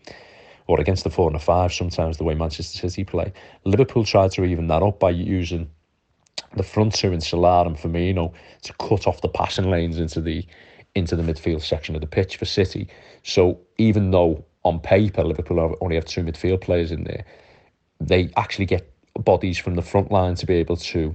or 0.67 0.81
against 0.81 1.05
the 1.05 1.11
four 1.11 1.29
and 1.29 1.37
a 1.37 1.41
five 1.41 1.73
sometimes 1.73 2.17
the 2.17 2.25
way 2.25 2.35
Manchester 2.35 2.89
City 2.89 3.05
play. 3.05 3.33
Liverpool 3.65 4.05
tried 4.05 4.33
to 4.33 4.45
even 4.45 4.67
that 4.69 4.83
up 4.83 4.99
by 4.99 5.11
using 5.11 5.71
the 6.57 6.63
front 6.63 6.95
two 6.95 7.13
in 7.13 7.21
Salah 7.21 7.67
and 7.67 7.77
Firmino 7.77 8.33
to 8.63 8.73
cut 8.75 9.07
off 9.07 9.21
the 9.21 9.29
passing 9.29 9.71
lanes 9.71 9.99
into 9.99 10.21
the 10.21 10.45
into 10.95 11.15
the 11.15 11.23
midfield 11.23 11.61
section 11.61 11.95
of 11.95 12.01
the 12.01 12.07
pitch 12.07 12.37
for 12.37 12.47
City. 12.47 12.89
So 13.23 13.61
even 13.77 14.11
though 14.11 14.45
on 14.67 14.81
paper 14.81 15.23
Liverpool 15.23 15.77
only 15.81 15.95
have 15.95 16.05
two 16.05 16.23
midfield 16.23 16.61
players 16.61 16.91
in 16.91 17.05
there, 17.05 17.25
they 18.01 18.31
actually 18.37 18.67
get 18.67 18.93
bodies 19.15 19.59
from 19.59 19.77
the 19.77 19.83
front 19.83 20.11
line 20.11 20.35
to 20.35 20.47
be 20.47 20.55
able 20.55 20.77
to 20.77 21.15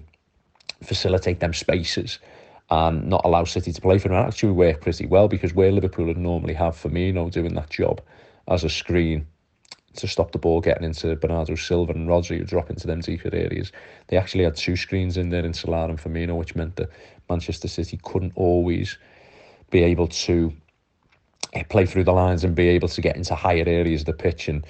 facilitate 0.81 1.39
them 1.39 1.53
spaces 1.53 2.19
and 2.69 3.07
not 3.07 3.21
allow 3.25 3.43
City 3.43 3.73
to 3.73 3.81
play 3.81 3.97
for 3.97 4.07
them. 4.07 4.17
And 4.17 4.25
actually 4.25 4.53
work 4.53 4.81
pretty 4.81 5.05
well 5.05 5.27
because 5.27 5.53
where 5.53 5.71
Liverpool 5.71 6.05
would 6.05 6.17
normally 6.17 6.53
have 6.53 6.75
Firmino 6.75 7.29
doing 7.29 7.53
that 7.55 7.69
job 7.69 8.01
as 8.47 8.63
a 8.63 8.69
screen 8.69 9.27
to 9.97 10.07
stop 10.07 10.31
the 10.31 10.39
ball 10.39 10.61
getting 10.61 10.85
into 10.85 11.13
Bernardo 11.17 11.55
Silva 11.55 11.91
and 11.91 12.07
Rodri 12.07 12.37
who 12.37 12.45
drop 12.45 12.69
into 12.69 12.87
them 12.87 13.01
deeper 13.01 13.29
areas. 13.33 13.73
They 14.07 14.15
actually 14.15 14.45
had 14.45 14.55
two 14.55 14.77
screens 14.77 15.17
in 15.17 15.29
there 15.29 15.45
in 15.45 15.53
Salah 15.53 15.89
and 15.89 15.99
Firmino, 15.99 16.37
which 16.37 16.55
meant 16.55 16.77
that 16.77 16.89
Manchester 17.29 17.67
City 17.67 17.99
couldn't 18.01 18.31
always 18.35 18.97
be 19.69 19.83
able 19.83 20.07
to 20.07 20.53
Eh, 21.53 21.63
play 21.63 21.85
through 21.85 22.05
the 22.05 22.13
lines 22.13 22.45
and 22.45 22.55
be 22.55 22.69
able 22.69 22.87
to 22.87 23.01
get 23.01 23.17
into 23.17 23.35
higher 23.35 23.65
areas 23.67 24.01
of 24.01 24.05
the 24.05 24.13
pitch 24.13 24.47
and 24.47 24.65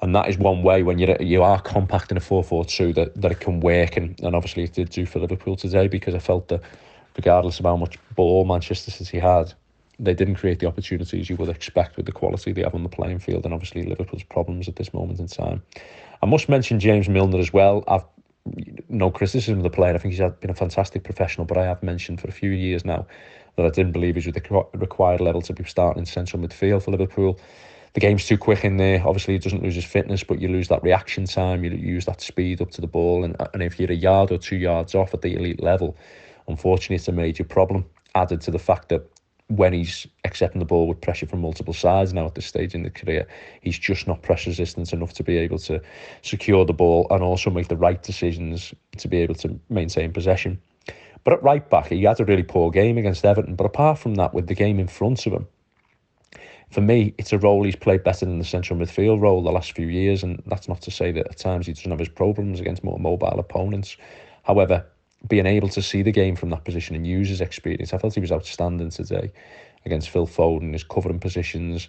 and 0.00 0.14
that 0.14 0.28
is 0.28 0.38
one 0.38 0.62
way 0.62 0.82
when 0.82 0.98
you're 0.98 1.20
you 1.20 1.42
are 1.42 1.60
compact 1.60 2.10
in 2.10 2.16
a 2.16 2.20
4-4-2 2.20 2.94
that, 2.94 3.20
that 3.20 3.32
it 3.32 3.40
can 3.40 3.60
work 3.60 3.96
and, 3.98 4.18
and 4.20 4.34
obviously 4.34 4.62
it 4.62 4.72
did 4.72 4.88
do 4.88 5.04
for 5.04 5.18
Liverpool 5.18 5.54
today 5.54 5.86
because 5.86 6.14
I 6.14 6.18
felt 6.18 6.48
that 6.48 6.62
regardless 7.14 7.58
of 7.58 7.66
how 7.66 7.76
much 7.76 7.98
ball 8.14 8.46
Manchester 8.46 8.90
City 8.90 9.18
had 9.18 9.52
they 9.98 10.14
didn't 10.14 10.36
create 10.36 10.60
the 10.60 10.66
opportunities 10.66 11.28
you 11.28 11.36
would 11.36 11.50
expect 11.50 11.98
with 11.98 12.06
the 12.06 12.12
quality 12.12 12.52
they 12.52 12.62
have 12.62 12.74
on 12.74 12.84
the 12.84 12.88
playing 12.88 13.18
field 13.18 13.44
and 13.44 13.52
obviously 13.52 13.82
Liverpool's 13.82 14.22
problems 14.22 14.66
at 14.66 14.76
this 14.76 14.94
moment 14.94 15.18
in 15.18 15.26
time. 15.26 15.60
I 16.22 16.26
must 16.26 16.48
mention 16.48 16.80
James 16.80 17.08
Milner 17.08 17.38
as 17.38 17.52
well. 17.52 17.84
I've 17.86 18.04
no 18.88 19.10
criticism 19.10 19.58
of 19.58 19.62
the 19.62 19.68
player. 19.68 19.94
I 19.94 19.98
think 19.98 20.14
he's 20.14 20.32
been 20.40 20.48
a 20.48 20.54
fantastic 20.54 21.04
professional, 21.04 21.44
but 21.44 21.58
I 21.58 21.64
have 21.64 21.82
mentioned 21.82 22.18
for 22.18 22.28
a 22.28 22.32
few 22.32 22.50
years 22.50 22.82
now 22.82 23.06
that 23.58 23.66
I 23.66 23.70
didn't 23.70 23.90
believe 23.90 24.14
he's 24.14 24.26
with 24.26 24.36
the 24.36 24.64
required 24.78 25.20
level 25.20 25.42
to 25.42 25.52
be 25.52 25.64
starting 25.64 25.98
in 25.98 26.06
central 26.06 26.40
midfield 26.40 26.84
for 26.84 26.92
Liverpool. 26.92 27.40
The 27.94 28.00
game's 28.00 28.24
too 28.24 28.38
quick 28.38 28.64
in 28.64 28.76
there. 28.76 29.04
Obviously, 29.04 29.34
he 29.34 29.40
doesn't 29.40 29.64
lose 29.64 29.74
his 29.74 29.84
fitness, 29.84 30.22
but 30.22 30.40
you 30.40 30.46
lose 30.46 30.68
that 30.68 30.80
reaction 30.84 31.24
time. 31.24 31.64
You 31.64 31.70
use 31.70 32.04
that 32.04 32.20
speed 32.20 32.62
up 32.62 32.70
to 32.70 32.80
the 32.80 32.86
ball, 32.86 33.24
and, 33.24 33.34
and 33.52 33.60
if 33.60 33.80
you're 33.80 33.90
a 33.90 33.96
yard 33.96 34.30
or 34.30 34.38
two 34.38 34.56
yards 34.56 34.94
off 34.94 35.12
at 35.12 35.22
the 35.22 35.34
elite 35.34 35.60
level, 35.60 35.96
unfortunately, 36.46 36.96
it's 36.96 37.08
a 37.08 37.12
major 37.12 37.42
problem. 37.42 37.84
Added 38.14 38.40
to 38.42 38.52
the 38.52 38.60
fact 38.60 38.90
that 38.90 39.10
when 39.48 39.72
he's 39.72 40.06
accepting 40.24 40.60
the 40.60 40.64
ball 40.64 40.86
with 40.86 41.00
pressure 41.00 41.26
from 41.26 41.40
multiple 41.40 41.74
sides 41.74 42.12
now 42.12 42.26
at 42.26 42.36
this 42.36 42.46
stage 42.46 42.76
in 42.76 42.84
the 42.84 42.90
career, 42.90 43.26
he's 43.62 43.78
just 43.78 44.06
not 44.06 44.22
press 44.22 44.46
resistant 44.46 44.92
enough 44.92 45.14
to 45.14 45.24
be 45.24 45.36
able 45.36 45.58
to 45.58 45.80
secure 46.22 46.64
the 46.64 46.72
ball 46.72 47.08
and 47.10 47.24
also 47.24 47.50
make 47.50 47.66
the 47.66 47.76
right 47.76 48.04
decisions 48.04 48.72
to 48.98 49.08
be 49.08 49.16
able 49.18 49.34
to 49.34 49.58
maintain 49.68 50.12
possession. 50.12 50.60
But 51.24 51.34
at 51.34 51.42
right 51.42 51.68
back, 51.68 51.88
he 51.88 52.02
had 52.02 52.20
a 52.20 52.24
really 52.24 52.42
poor 52.42 52.70
game 52.70 52.98
against 52.98 53.24
Everton. 53.24 53.54
But 53.54 53.66
apart 53.66 53.98
from 53.98 54.14
that, 54.16 54.34
with 54.34 54.46
the 54.46 54.54
game 54.54 54.78
in 54.78 54.88
front 54.88 55.26
of 55.26 55.32
him, 55.32 55.46
for 56.70 56.80
me, 56.80 57.14
it's 57.18 57.32
a 57.32 57.38
role 57.38 57.64
he's 57.64 57.76
played 57.76 58.04
better 58.04 58.26
than 58.26 58.38
the 58.38 58.44
central 58.44 58.78
midfield 58.78 59.20
role 59.20 59.42
the 59.42 59.50
last 59.50 59.72
few 59.72 59.86
years. 59.86 60.22
And 60.22 60.42
that's 60.46 60.68
not 60.68 60.82
to 60.82 60.90
say 60.90 61.12
that 61.12 61.28
at 61.28 61.38
times 61.38 61.66
he 61.66 61.72
doesn't 61.72 61.90
have 61.90 61.98
his 61.98 62.08
problems 62.08 62.60
against 62.60 62.84
more 62.84 62.98
mobile 62.98 63.38
opponents. 63.38 63.96
However, 64.42 64.86
being 65.26 65.46
able 65.46 65.68
to 65.70 65.82
see 65.82 66.02
the 66.02 66.12
game 66.12 66.36
from 66.36 66.50
that 66.50 66.64
position 66.64 66.94
and 66.94 67.06
use 67.06 67.28
his 67.28 67.40
experience. 67.40 67.92
I 67.92 67.98
felt 67.98 68.14
he 68.14 68.20
was 68.20 68.32
outstanding 68.32 68.90
today 68.90 69.32
against 69.84 70.10
Phil 70.10 70.26
Foden, 70.26 70.72
his 70.72 70.84
covering 70.84 71.18
positions. 71.18 71.88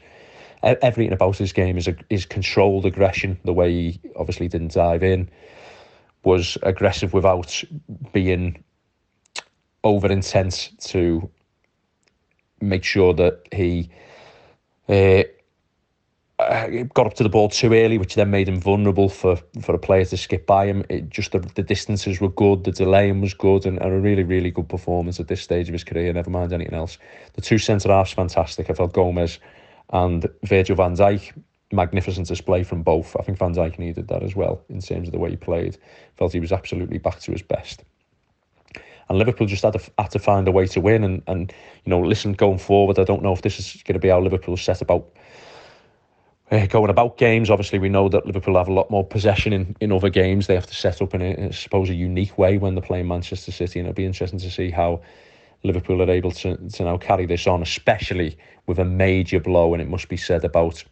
Everything 0.63 1.13
about 1.13 1.37
his 1.37 1.53
game 1.53 1.77
is 1.77 1.87
a, 1.87 1.95
is 2.09 2.25
controlled 2.25 2.85
aggression. 2.85 3.39
The 3.45 3.53
way 3.53 3.71
he 3.71 4.01
obviously 4.15 4.47
didn't 4.47 4.73
dive 4.73 5.03
in 5.03 5.29
was 6.23 6.57
aggressive 6.63 7.13
without 7.13 7.63
being 8.11 8.63
over 9.83 10.11
intense 10.11 10.69
to 10.79 11.29
make 12.61 12.83
sure 12.83 13.13
that 13.13 13.41
he 13.51 13.89
uh, 14.87 15.23
uh, 16.39 16.67
got 16.93 17.05
up 17.05 17.13
to 17.15 17.23
the 17.23 17.29
ball 17.29 17.49
too 17.49 17.73
early, 17.73 17.97
which 17.97 18.15
then 18.15 18.31
made 18.31 18.47
him 18.47 18.59
vulnerable 18.59 19.09
for, 19.09 19.37
for 19.61 19.75
a 19.75 19.79
player 19.79 20.05
to 20.05 20.17
skip 20.17 20.45
by 20.45 20.65
him. 20.65 20.85
It 20.89 21.09
just 21.09 21.31
the, 21.31 21.39
the 21.39 21.63
distances 21.63 22.21
were 22.21 22.29
good, 22.29 22.63
the 22.63 22.71
delaying 22.71 23.21
was 23.21 23.33
good, 23.33 23.65
and, 23.65 23.77
and, 23.81 23.91
a 23.91 23.99
really, 23.99 24.23
really 24.23 24.51
good 24.51 24.69
performance 24.69 25.19
at 25.19 25.27
this 25.27 25.41
stage 25.41 25.67
of 25.67 25.73
his 25.73 25.83
career, 25.83 26.11
never 26.13 26.29
mind 26.29 26.53
anything 26.53 26.73
else. 26.73 26.97
The 27.33 27.41
two 27.41 27.57
centre 27.57 27.89
halves, 27.89 28.13
fantastic. 28.13 28.69
I 28.69 28.73
felt 28.73 28.93
Gomez 28.93 29.39
and 29.91 30.27
Virgil 30.43 30.75
van 30.75 30.95
Dijk, 30.95 31.33
magnificent 31.71 32.27
display 32.27 32.63
from 32.63 32.83
both. 32.83 33.15
I 33.19 33.23
think 33.23 33.37
Van 33.37 33.53
Dijk 33.53 33.77
needed 33.77 34.07
that 34.07 34.23
as 34.23 34.35
well 34.35 34.61
in 34.69 34.81
terms 34.81 35.07
of 35.07 35.11
the 35.11 35.19
way 35.19 35.31
he 35.31 35.35
played. 35.35 35.77
Felt 36.15 36.33
he 36.33 36.39
was 36.39 36.51
absolutely 36.51 36.97
back 36.97 37.19
to 37.21 37.31
his 37.31 37.41
best. 37.41 37.83
And 39.09 39.17
Liverpool 39.17 39.47
just 39.47 39.63
had 39.63 39.73
to, 39.73 39.91
had 39.97 40.11
to 40.11 40.19
find 40.19 40.47
a 40.47 40.51
way 40.51 40.67
to 40.67 40.81
win. 40.81 41.03
And, 41.03 41.23
and, 41.27 41.53
you 41.83 41.89
know, 41.89 41.99
listen, 41.99 42.33
going 42.33 42.59
forward, 42.59 42.99
I 42.99 43.03
don't 43.03 43.23
know 43.23 43.33
if 43.33 43.41
this 43.41 43.59
is 43.59 43.81
going 43.83 43.93
to 43.93 43.99
be 43.99 44.09
how 44.09 44.19
Liverpool 44.19 44.55
set 44.55 44.81
about 44.81 45.07
uh, 46.51 46.65
going 46.65 46.89
about 46.89 47.17
games. 47.17 47.49
Obviously, 47.49 47.79
we 47.79 47.89
know 47.89 48.09
that 48.09 48.25
Liverpool 48.25 48.57
have 48.57 48.67
a 48.67 48.73
lot 48.73 48.89
more 48.89 49.05
possession 49.05 49.53
in, 49.53 49.75
in 49.79 49.91
other 49.91 50.09
games. 50.09 50.47
They 50.47 50.55
have 50.55 50.67
to 50.67 50.75
set 50.75 51.01
up 51.01 51.13
in, 51.13 51.21
a, 51.21 51.47
I 51.47 51.51
suppose, 51.51 51.89
a 51.89 51.93
unique 51.93 52.37
way 52.37 52.57
when 52.57 52.75
they're 52.75 52.81
playing 52.81 53.07
Manchester 53.07 53.51
City, 53.51 53.79
and 53.79 53.87
it'll 53.87 53.95
be 53.95 54.05
interesting 54.05 54.39
to 54.39 54.49
see 54.51 54.71
how 54.71 55.01
Liverpool 55.63 56.01
are 56.01 56.09
able 56.09 56.31
to, 56.31 56.57
to 56.57 56.83
now 56.83 56.97
carry 56.97 57.25
this 57.25 57.45
on, 57.45 57.61
especially 57.61 58.37
with 58.65 58.79
a 58.79 58.85
major 58.85 59.39
blow. 59.39 59.73
And 59.73 59.81
it 59.81 59.89
must 59.89 60.07
be 60.07 60.17
said 60.17 60.43
about 60.43 60.83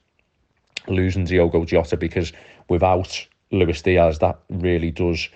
losing 0.88 1.26
Diogo 1.26 1.66
Jota 1.66 1.98
because 1.98 2.34
without 2.70 3.26
Luis 3.52 3.82
Diaz, 3.82 4.20
that 4.20 4.40
really 4.50 4.92
does 4.92 5.30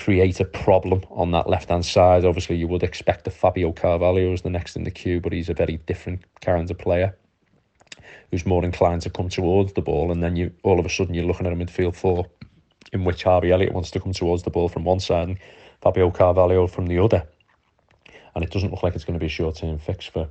create 0.00 0.40
a 0.40 0.44
problem 0.44 1.04
on 1.10 1.30
that 1.32 1.48
left 1.48 1.68
hand 1.68 1.84
side. 1.84 2.24
Obviously, 2.24 2.56
you 2.56 2.66
would 2.66 2.82
expect 2.82 3.24
the 3.24 3.30
Fabio 3.30 3.70
Carvalho 3.72 4.32
as 4.32 4.42
the 4.42 4.50
next 4.50 4.74
in 4.74 4.84
the 4.84 4.90
queue, 4.90 5.20
but 5.20 5.32
he's 5.32 5.50
a 5.50 5.54
very 5.54 5.76
different 5.86 6.24
kind 6.40 6.70
of 6.70 6.78
player 6.78 7.16
who's 8.30 8.46
more 8.46 8.64
inclined 8.64 9.02
to 9.02 9.10
come 9.10 9.28
towards 9.28 9.74
the 9.74 9.82
ball, 9.82 10.10
and 10.10 10.22
then 10.22 10.36
you 10.36 10.50
all 10.62 10.80
of 10.80 10.86
a 10.86 10.88
sudden 10.88 11.14
you're 11.14 11.24
looking 11.24 11.46
at 11.46 11.52
a 11.52 11.56
midfield 11.56 11.94
four 11.94 12.26
in 12.92 13.04
which 13.04 13.22
Harvey 13.24 13.52
Elliott 13.52 13.74
wants 13.74 13.90
to 13.90 14.00
come 14.00 14.12
towards 14.12 14.42
the 14.42 14.50
ball 14.50 14.68
from 14.68 14.84
one 14.84 15.00
side 15.00 15.28
and 15.28 15.38
Fabio 15.80 16.10
Carvalho 16.10 16.66
from 16.66 16.86
the 16.86 16.98
other. 16.98 17.26
And 18.34 18.42
it 18.42 18.50
doesn't 18.50 18.70
look 18.70 18.82
like 18.82 18.94
it's 18.94 19.04
going 19.04 19.18
to 19.18 19.20
be 19.20 19.26
a 19.26 19.28
short 19.28 19.56
term 19.56 19.78
fix 19.78 20.06
for 20.06 20.28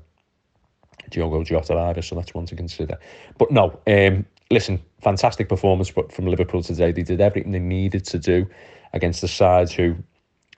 Diogo 1.10 1.44
Jota 1.44 1.76
either, 1.78 2.02
so 2.02 2.16
that's 2.16 2.34
one 2.34 2.46
to 2.48 2.56
consider. 2.56 2.98
But 3.38 3.52
no, 3.52 3.80
um, 3.88 4.26
listen, 4.50 4.82
fantastic 5.02 5.48
performance 5.48 5.92
but 5.92 6.12
from 6.12 6.26
Liverpool 6.26 6.64
today. 6.64 6.92
They 6.92 7.04
did 7.04 7.22
everything 7.22 7.52
they 7.52 7.60
needed 7.60 8.06
to 8.06 8.20
do 8.20 8.48
against 8.94 9.22
the 9.22 9.28
sides 9.28 9.72
who 9.72 9.96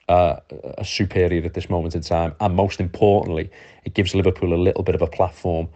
uh, 0.08 0.36
are 0.78 0.84
superior 0.84 1.44
at 1.44 1.54
this 1.54 1.70
moment 1.70 1.94
in 1.94 2.02
time. 2.02 2.34
And 2.40 2.54
most 2.54 2.80
importantly, 2.80 3.50
it 3.84 3.94
gives 3.94 4.14
Liverpool 4.14 4.54
a 4.54 4.60
little 4.60 4.82
bit 4.82 4.94
of 4.94 5.02
a 5.02 5.06
platform 5.06 5.68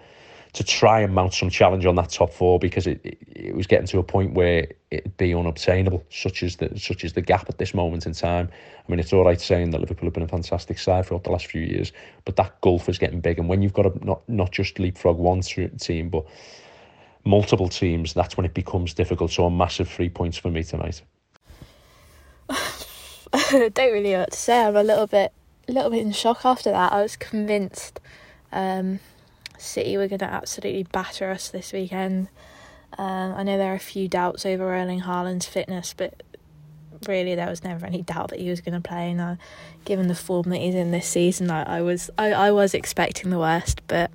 to 0.57 0.64
try 0.64 1.01
and 1.01 1.14
mount 1.14 1.35
some 1.35 1.51
challenge 1.51 1.85
on 1.85 1.97
that 1.97 2.09
top 2.09 2.33
four 2.33 2.59
because 2.59 2.87
it, 2.87 2.99
it, 3.05 3.19
it 3.29 3.55
was 3.55 3.66
getting 3.66 3.87
to 3.87 3.99
a 3.99 4.03
point 4.03 4.33
where 4.33 4.66
it'd 4.90 5.14
be 5.19 5.35
unobtainable, 5.35 6.03
such 6.09 6.42
as 6.42 6.57
the 6.57 6.71
such 6.79 7.05
as 7.05 7.12
the 7.12 7.21
gap 7.21 7.47
at 7.51 7.59
this 7.59 7.75
moment 7.75 8.07
in 8.07 8.14
time. 8.14 8.49
I 8.79 8.90
mean, 8.90 8.99
it's 8.99 9.12
all 9.12 9.25
right 9.25 9.38
saying 9.38 9.73
that 9.73 9.81
Liverpool 9.81 10.07
have 10.07 10.14
been 10.14 10.23
a 10.23 10.29
fantastic 10.29 10.79
side 10.79 11.05
throughout 11.05 11.25
the 11.25 11.31
last 11.31 11.47
few 11.47 11.61
years, 11.61 11.92
but 12.25 12.37
that 12.37 12.59
gulf 12.62 12.88
is 12.88 12.97
getting 12.97 13.21
big. 13.21 13.38
And 13.38 13.51
when 13.51 13.61
you've 13.61 13.75
got 13.75 13.85
a 13.85 14.05
not 14.05 14.27
not 14.29 14.51
just 14.51 14.79
leapfrog 14.79 15.19
one 15.19 15.42
team, 15.42 16.09
but 16.09 16.25
multiple 17.27 17.69
teams, 17.69 18.14
that's 18.14 18.38
when 18.38 18.47
it 18.47 18.55
becomes 18.55 18.95
difficult. 18.95 19.33
So 19.33 19.45
a 19.45 19.51
massive 19.51 19.90
three 19.90 20.09
points 20.09 20.38
for 20.38 20.51
me 20.51 20.62
tonight. 20.62 21.03
I 22.48 23.70
don't 23.74 23.92
really 23.92 24.12
know 24.12 24.20
what 24.20 24.32
to 24.32 24.38
say. 24.38 24.64
I'm 24.64 24.76
a 24.76 24.82
little 24.82 25.06
bit, 25.06 25.32
a 25.68 25.72
little 25.72 25.90
bit 25.90 26.00
in 26.00 26.12
shock 26.12 26.44
after 26.44 26.70
that. 26.70 26.92
I 26.92 27.02
was 27.02 27.16
convinced 27.16 28.00
um, 28.52 29.00
City 29.59 29.96
were 29.96 30.09
going 30.09 30.20
to 30.20 30.26
absolutely 30.26 30.85
batter 30.85 31.30
us 31.30 31.48
this 31.48 31.72
weekend. 31.72 32.28
Um, 32.98 33.35
I 33.35 33.42
know 33.42 33.59
there 33.59 33.72
are 33.72 33.76
a 33.76 33.80
few 33.80 34.09
doubts 34.09 34.46
over 34.46 34.74
Erling 34.74 35.02
Haaland's 35.02 35.46
fitness, 35.46 35.94
but 35.96 36.22
really 37.06 37.35
there 37.35 37.48
was 37.48 37.62
never 37.62 37.85
any 37.87 38.02
doubt 38.02 38.28
that 38.28 38.40
he 38.40 38.48
was 38.48 38.61
going 38.61 38.80
to 38.80 38.87
play. 38.87 39.11
And 39.11 39.38
given 39.85 40.09
the 40.09 40.14
form 40.14 40.50
that 40.50 40.59
he's 40.59 40.74
in 40.74 40.90
this 40.90 41.06
season, 41.06 41.50
I, 41.50 41.78
I 41.78 41.82
was 41.82 42.11
I, 42.16 42.32
I 42.32 42.50
was 42.50 42.74
expecting 42.74 43.30
the 43.30 43.38
worst. 43.38 43.82
But 43.87 44.11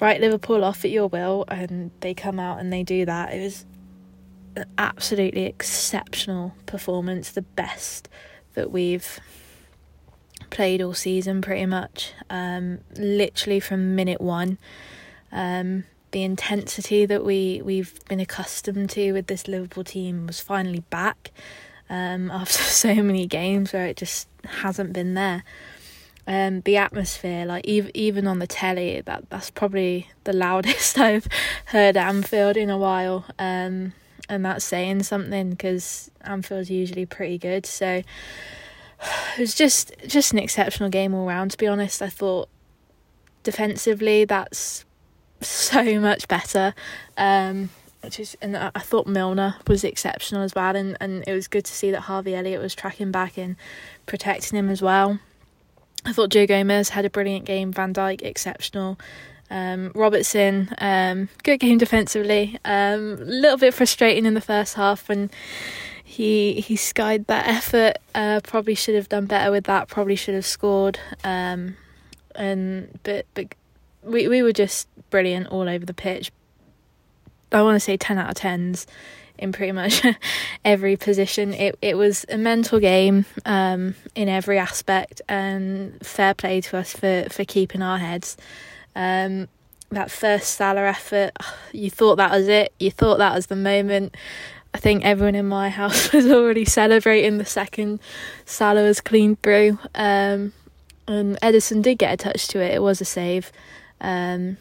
write 0.00 0.20
Liverpool 0.20 0.64
off 0.64 0.84
at 0.84 0.90
your 0.90 1.08
will, 1.08 1.44
and 1.48 1.90
they 2.00 2.14
come 2.14 2.38
out 2.38 2.60
and 2.60 2.72
they 2.72 2.82
do 2.82 3.04
that. 3.06 3.32
It 3.32 3.42
was 3.42 3.64
absolutely 4.78 5.44
exceptional 5.44 6.54
performance, 6.66 7.30
the 7.30 7.42
best 7.42 8.08
that 8.54 8.70
we've 8.70 9.20
played 10.50 10.80
all 10.80 10.94
season 10.94 11.42
pretty 11.42 11.66
much. 11.66 12.12
Um, 12.30 12.80
literally 12.96 13.60
from 13.60 13.94
minute 13.94 14.20
one. 14.20 14.58
Um, 15.32 15.84
the 16.12 16.22
intensity 16.22 17.06
that 17.06 17.24
we, 17.24 17.60
we've 17.64 17.98
been 18.08 18.20
accustomed 18.20 18.90
to 18.90 19.12
with 19.12 19.26
this 19.26 19.48
Liverpool 19.48 19.82
team 19.82 20.28
was 20.28 20.40
finally 20.40 20.84
back 20.90 21.32
um, 21.90 22.30
after 22.30 22.62
so 22.62 22.94
many 22.94 23.26
games 23.26 23.72
where 23.72 23.86
it 23.86 23.96
just 23.96 24.28
hasn't 24.44 24.92
been 24.92 25.14
there. 25.14 25.42
Um, 26.26 26.62
the 26.62 26.78
atmosphere, 26.78 27.44
like 27.44 27.66
even 27.66 27.90
even 27.92 28.26
on 28.26 28.38
the 28.38 28.46
telly, 28.46 29.02
that 29.02 29.28
that's 29.28 29.50
probably 29.50 30.08
the 30.22 30.32
loudest 30.44 30.98
I've 30.98 31.28
heard 31.66 31.96
at 31.98 32.08
Anfield 32.08 32.56
in 32.56 32.70
a 32.70 32.78
while. 32.78 33.26
Um, 33.38 33.92
and 34.28 34.44
that's 34.44 34.64
saying 34.64 35.02
something 35.02 35.50
because 35.50 36.10
Anfield's 36.22 36.70
usually 36.70 37.06
pretty 37.06 37.38
good. 37.38 37.66
So 37.66 37.86
it 39.36 39.38
was 39.38 39.54
just 39.54 39.94
just 40.06 40.32
an 40.32 40.38
exceptional 40.38 40.88
game 40.88 41.14
all 41.14 41.26
round. 41.26 41.50
To 41.52 41.58
be 41.58 41.66
honest, 41.66 42.02
I 42.02 42.08
thought 42.08 42.48
defensively 43.42 44.24
that's 44.24 44.84
so 45.40 46.00
much 46.00 46.28
better. 46.28 46.74
Um, 47.16 47.70
which 48.02 48.20
is, 48.20 48.36
and 48.42 48.54
I 48.54 48.80
thought 48.80 49.06
Milner 49.06 49.56
was 49.66 49.82
exceptional 49.82 50.42
as 50.42 50.54
well, 50.54 50.76
and, 50.76 50.94
and 51.00 51.24
it 51.26 51.32
was 51.32 51.48
good 51.48 51.64
to 51.64 51.72
see 51.72 51.90
that 51.90 52.02
Harvey 52.02 52.34
Elliott 52.34 52.60
was 52.60 52.74
tracking 52.74 53.10
back 53.10 53.38
and 53.38 53.56
protecting 54.04 54.58
him 54.58 54.68
as 54.68 54.82
well. 54.82 55.18
I 56.04 56.12
thought 56.12 56.28
Joe 56.28 56.46
Gomez 56.46 56.90
had 56.90 57.06
a 57.06 57.10
brilliant 57.10 57.46
game. 57.46 57.72
Van 57.72 57.94
Dijk 57.94 58.20
exceptional. 58.20 58.98
Um, 59.50 59.92
Robertson, 59.94 60.74
um, 60.78 61.28
good 61.42 61.60
game 61.60 61.78
defensively. 61.78 62.58
A 62.64 62.94
um, 62.94 63.16
little 63.18 63.58
bit 63.58 63.74
frustrating 63.74 64.26
in 64.26 64.34
the 64.34 64.40
first 64.40 64.74
half 64.74 65.08
when 65.08 65.30
he 66.02 66.60
he 66.60 66.76
skied 66.76 67.26
that 67.26 67.46
effort. 67.46 67.98
Uh, 68.14 68.40
probably 68.42 68.74
should 68.74 68.94
have 68.94 69.08
done 69.08 69.26
better 69.26 69.50
with 69.50 69.64
that. 69.64 69.88
Probably 69.88 70.16
should 70.16 70.34
have 70.34 70.46
scored. 70.46 70.98
Um, 71.24 71.76
and 72.34 72.98
but 73.02 73.26
but 73.34 73.54
we 74.02 74.28
we 74.28 74.42
were 74.42 74.52
just 74.52 74.88
brilliant 75.10 75.48
all 75.48 75.68
over 75.68 75.84
the 75.84 75.94
pitch. 75.94 76.30
I 77.52 77.62
want 77.62 77.76
to 77.76 77.80
say 77.80 77.96
ten 77.96 78.18
out 78.18 78.30
of 78.30 78.36
tens 78.36 78.86
in 79.38 79.52
pretty 79.52 79.72
much 79.72 80.02
every 80.64 80.96
position. 80.96 81.54
It 81.54 81.78
it 81.82 81.96
was 81.96 82.24
a 82.28 82.38
mental 82.38 82.80
game 82.80 83.24
um, 83.44 83.94
in 84.14 84.28
every 84.28 84.58
aspect, 84.58 85.22
and 85.28 86.04
fair 86.04 86.34
play 86.34 86.60
to 86.62 86.78
us 86.78 86.92
for 86.92 87.26
for 87.30 87.44
keeping 87.44 87.82
our 87.82 87.98
heads. 87.98 88.36
Um, 88.94 89.48
that 89.90 90.10
first 90.10 90.54
Salah 90.54 90.82
effort, 90.82 91.32
you 91.72 91.90
thought 91.90 92.16
that 92.16 92.30
was 92.30 92.48
it. 92.48 92.72
You 92.78 92.90
thought 92.90 93.18
that 93.18 93.34
was 93.34 93.46
the 93.46 93.56
moment. 93.56 94.14
I 94.72 94.78
think 94.78 95.04
everyone 95.04 95.34
in 95.34 95.46
my 95.46 95.68
house 95.80 96.12
was 96.12 96.30
already 96.30 96.64
celebrating 96.64 97.38
the 97.38 97.44
second 97.44 98.00
Salah 98.44 98.82
was 98.82 99.00
cleaned 99.00 99.42
through. 99.42 99.78
Um, 99.94 100.52
and 101.06 101.38
Ederson 101.40 101.82
did 101.82 101.98
get 101.98 102.12
a 102.12 102.16
touch 102.16 102.48
to 102.48 102.60
it. 102.60 102.74
It 102.74 102.82
was 102.82 103.00
a 103.00 103.04
save. 103.04 103.52
Um, 104.00 104.56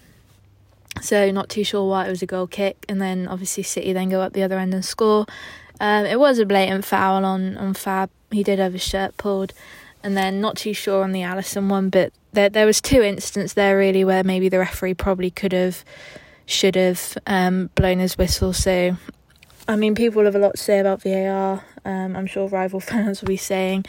so 1.02 1.32
not 1.32 1.50
too 1.50 1.64
sure 1.64 1.90
why 1.90 2.06
it 2.06 2.10
was 2.10 2.22
a 2.22 2.28
goal 2.28 2.48
kick. 2.48 2.86
And 2.88 3.02
then 3.02 3.28
obviously 3.28 3.64
City 3.64 3.94
then 3.94 4.10
go 4.10 4.22
up 4.22 4.34
the 4.34 4.44
other 4.44 4.60
end 4.60 4.74
and 4.74 4.86
score. 4.86 5.26
Um, 5.80 6.06
it 6.06 6.20
was 6.20 6.38
a 6.40 6.46
blatant 6.46 6.86
foul 6.86 7.26
on 7.26 7.58
on 7.58 7.74
Fab. 7.74 8.10
He 8.32 8.44
did 8.44 8.60
have 8.60 8.74
his 8.74 8.84
shirt 8.84 9.18
pulled. 9.18 9.54
And 10.04 10.18
then 10.18 10.42
not 10.42 10.58
too 10.58 10.74
sure 10.74 11.04
on 11.04 11.14
the 11.14 11.22
Alisson 11.22 11.70
one, 11.70 11.90
but 11.90 12.12
there 12.34 12.50
there 12.50 12.66
was 12.66 12.82
two 12.82 13.02
instances 13.02 13.54
there 13.54 13.78
really 13.78 14.04
where 14.04 14.24
maybe 14.24 14.50
the 14.50 14.60
referee 14.60 14.96
probably 14.96 15.32
could 15.32 15.54
have, 15.54 15.86
should 16.46 16.76
have 16.76 17.18
um, 17.26 17.70
blown 17.76 18.00
his 18.00 18.18
whistle. 18.18 18.52
So, 18.52 18.98
I 19.68 19.76
mean, 19.76 19.96
people 19.96 20.26
have 20.26 20.36
a 20.36 20.40
lot 20.40 20.56
to 20.56 20.62
say 20.62 20.80
about 20.80 21.02
VAR. 21.02 21.64
Um, 21.86 22.16
I'm 22.16 22.28
sure 22.28 22.48
rival 22.48 22.80
fans 22.82 23.22
will 23.22 23.28
be 23.28 23.38
saying 23.38 23.86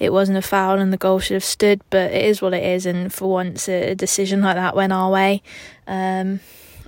it 0.00 0.14
wasn't 0.14 0.38
a 0.38 0.42
foul 0.42 0.78
and 0.78 0.92
the 0.92 0.96
goal 0.96 1.20
should 1.20 1.34
have 1.34 1.44
stood, 1.44 1.82
but 1.90 2.10
it 2.10 2.24
is 2.24 2.40
what 2.40 2.54
it 2.54 2.64
is. 2.64 2.86
And 2.86 3.12
for 3.12 3.30
once, 3.30 3.68
a 3.68 3.94
decision 3.94 4.40
like 4.40 4.56
that 4.56 4.74
went 4.74 4.94
our 4.94 5.10
way. 5.10 5.42
Um, 5.86 6.40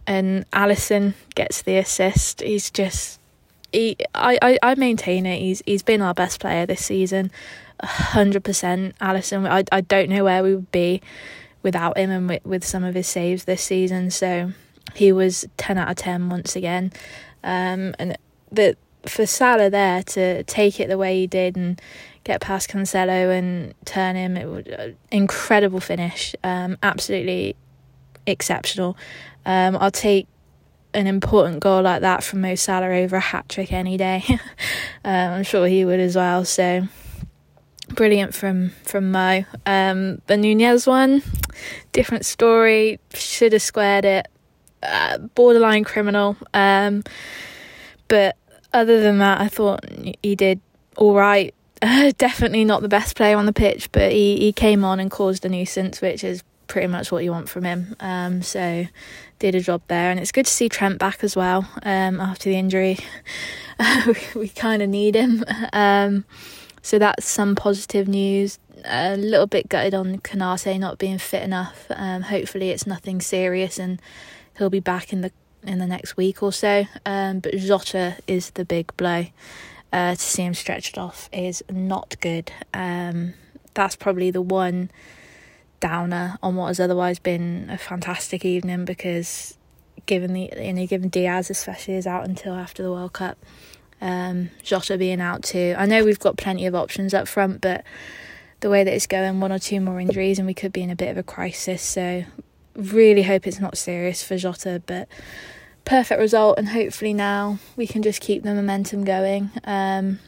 and 0.06 0.50
Alisson 0.50 1.12
gets 1.34 1.62
the 1.62 1.76
assist. 1.76 2.40
He's 2.40 2.70
just 2.70 3.20
he. 3.70 3.96
I, 4.14 4.38
I, 4.40 4.58
I 4.62 4.74
maintain 4.76 5.26
it. 5.26 5.38
He's 5.38 5.62
he's 5.66 5.82
been 5.82 6.02
our 6.02 6.14
best 6.14 6.40
player 6.40 6.66
this 6.66 6.84
season, 6.84 7.30
hundred 7.82 8.44
percent. 8.44 8.96
Alisson. 8.98 9.48
I 9.48 9.64
I 9.72 9.80
don't 9.80 10.08
know 10.08 10.24
where 10.24 10.42
we 10.42 10.54
would 10.54 10.70
be 10.70 11.00
without 11.62 11.96
him 11.96 12.10
and 12.10 12.28
with, 12.28 12.44
with 12.44 12.64
some 12.64 12.84
of 12.84 12.94
his 12.94 13.06
saves 13.06 13.44
this 13.44 13.62
season. 13.62 14.10
So 14.10 14.52
he 14.94 15.12
was 15.12 15.46
ten 15.56 15.78
out 15.78 15.90
of 15.90 15.96
ten 15.96 16.28
once 16.28 16.56
again. 16.56 16.92
Um, 17.44 17.94
and 17.98 18.16
the 18.50 18.76
for 19.06 19.26
Salah 19.26 19.70
there 19.70 20.02
to 20.02 20.44
take 20.44 20.78
it 20.78 20.88
the 20.88 20.98
way 20.98 21.20
he 21.20 21.26
did 21.26 21.56
and 21.56 21.80
get 22.24 22.40
past 22.40 22.70
Cancelo 22.70 23.36
and 23.36 23.74
turn 23.84 24.14
him, 24.14 24.36
it 24.36 24.46
was 24.46 24.66
an 24.66 24.96
incredible 25.10 25.80
finish. 25.80 26.36
Um, 26.44 26.78
absolutely 26.82 27.56
exceptional. 28.26 28.96
Um, 29.44 29.76
I'll 29.76 29.90
take 29.90 30.28
an 30.94 31.06
important 31.06 31.60
goal 31.60 31.82
like 31.82 32.02
that 32.02 32.22
from 32.22 32.42
Mo 32.42 32.54
Salah 32.54 32.94
over 32.94 33.16
a 33.16 33.20
hat 33.20 33.48
trick 33.48 33.72
any 33.72 33.96
day. 33.96 34.24
um, 35.04 35.32
I'm 35.32 35.42
sure 35.42 35.66
he 35.66 35.84
would 35.84 36.00
as 36.00 36.14
well. 36.14 36.44
So 36.44 36.86
brilliant 37.94 38.34
from 38.34 38.70
from 38.84 39.10
Mo. 39.12 39.44
Um, 39.66 40.20
the 40.26 40.36
Nunez 40.36 40.86
one, 40.86 41.22
different 41.92 42.24
story. 42.24 42.98
Should 43.14 43.52
have 43.52 43.62
squared 43.62 44.04
it. 44.04 44.28
Uh, 44.82 45.18
borderline 45.18 45.84
criminal. 45.84 46.36
Um, 46.52 47.04
but 48.08 48.36
other 48.72 49.00
than 49.00 49.18
that, 49.18 49.40
I 49.40 49.48
thought 49.48 49.84
he 50.22 50.34
did 50.34 50.60
all 50.96 51.14
right. 51.14 51.54
Uh, 51.80 52.12
definitely 52.18 52.64
not 52.64 52.82
the 52.82 52.88
best 52.88 53.16
player 53.16 53.36
on 53.36 53.46
the 53.46 53.52
pitch, 53.52 53.90
but 53.92 54.12
he, 54.12 54.38
he 54.38 54.52
came 54.52 54.84
on 54.84 55.00
and 55.00 55.10
caused 55.10 55.44
a 55.44 55.48
nuisance, 55.48 56.00
which 56.00 56.24
is 56.24 56.42
pretty 56.66 56.86
much 56.86 57.12
what 57.12 57.22
you 57.22 57.30
want 57.30 57.48
from 57.48 57.64
him. 57.64 57.94
Um, 58.00 58.42
so 58.42 58.86
did 59.38 59.54
a 59.54 59.60
job 59.60 59.82
there, 59.88 60.10
and 60.10 60.18
it's 60.18 60.32
good 60.32 60.46
to 60.46 60.52
see 60.52 60.68
Trent 60.68 60.98
back 60.98 61.22
as 61.22 61.36
well 61.36 61.68
um, 61.82 62.20
after 62.20 62.48
the 62.48 62.56
injury. 62.56 62.98
we, 64.06 64.16
we 64.34 64.48
kind 64.48 64.82
of 64.82 64.88
need 64.88 65.14
him. 65.14 65.44
Um, 65.72 66.24
so 66.82 66.98
that's 66.98 67.24
some 67.24 67.54
positive 67.54 68.08
news. 68.08 68.58
A 68.84 69.16
little 69.16 69.46
bit 69.46 69.68
gutted 69.68 69.94
on 69.94 70.18
Konate 70.18 70.78
not 70.78 70.98
being 70.98 71.18
fit 71.18 71.42
enough. 71.42 71.86
Um, 71.90 72.22
hopefully 72.22 72.70
it's 72.70 72.86
nothing 72.86 73.20
serious 73.20 73.78
and 73.78 74.02
he'll 74.58 74.70
be 74.70 74.80
back 74.80 75.12
in 75.12 75.20
the 75.20 75.32
in 75.62 75.78
the 75.78 75.86
next 75.86 76.16
week 76.16 76.42
or 76.42 76.52
so. 76.52 76.84
Um, 77.06 77.38
but 77.38 77.56
Jota 77.56 78.16
is 78.26 78.50
the 78.50 78.64
big 78.64 78.94
blow. 78.96 79.26
Uh, 79.92 80.14
to 80.14 80.20
see 80.20 80.42
him 80.42 80.54
stretched 80.54 80.96
off 80.96 81.28
is 81.32 81.62
not 81.70 82.16
good. 82.20 82.50
Um, 82.72 83.34
that's 83.74 83.94
probably 83.94 84.30
the 84.30 84.40
one 84.40 84.90
downer 85.80 86.38
on 86.42 86.56
what 86.56 86.68
has 86.68 86.80
otherwise 86.80 87.18
been 87.18 87.68
a 87.70 87.76
fantastic 87.76 88.44
evening 88.44 88.84
because 88.84 89.58
given 90.06 90.32
the 90.32 90.50
you 90.56 90.72
know 90.72 90.86
given 90.86 91.08
Diaz 91.08 91.50
especially 91.50 91.94
is 91.94 92.06
out 92.06 92.24
until 92.24 92.54
after 92.54 92.82
the 92.82 92.90
World 92.90 93.12
Cup, 93.12 93.36
um, 94.02 94.50
Jota 94.64 94.98
being 94.98 95.20
out 95.20 95.44
too. 95.44 95.74
I 95.78 95.86
know 95.86 96.04
we've 96.04 96.18
got 96.18 96.36
plenty 96.36 96.66
of 96.66 96.74
options 96.74 97.14
up 97.14 97.28
front, 97.28 97.60
but 97.60 97.84
the 98.60 98.68
way 98.68 98.82
that 98.82 98.92
it's 98.92 99.06
going, 99.06 99.40
one 99.40 99.52
or 99.52 99.60
two 99.60 99.80
more 99.80 100.00
injuries 100.00 100.38
and 100.38 100.46
we 100.46 100.54
could 100.54 100.72
be 100.72 100.82
in 100.82 100.90
a 100.90 100.96
bit 100.96 101.08
of 101.08 101.16
a 101.16 101.22
crisis. 101.22 101.82
So 101.82 102.24
really 102.74 103.22
hope 103.22 103.46
it's 103.46 103.60
not 103.60 103.78
serious 103.78 104.22
for 104.22 104.36
Jota, 104.36 104.82
but 104.86 105.08
perfect 105.84 106.20
result 106.20 106.58
and 106.58 106.68
hopefully 106.68 107.14
now 107.14 107.58
we 107.76 107.86
can 107.86 108.02
just 108.02 108.20
keep 108.20 108.42
the 108.42 108.52
momentum 108.52 109.04
going. 109.04 109.50
Um, 109.64 110.18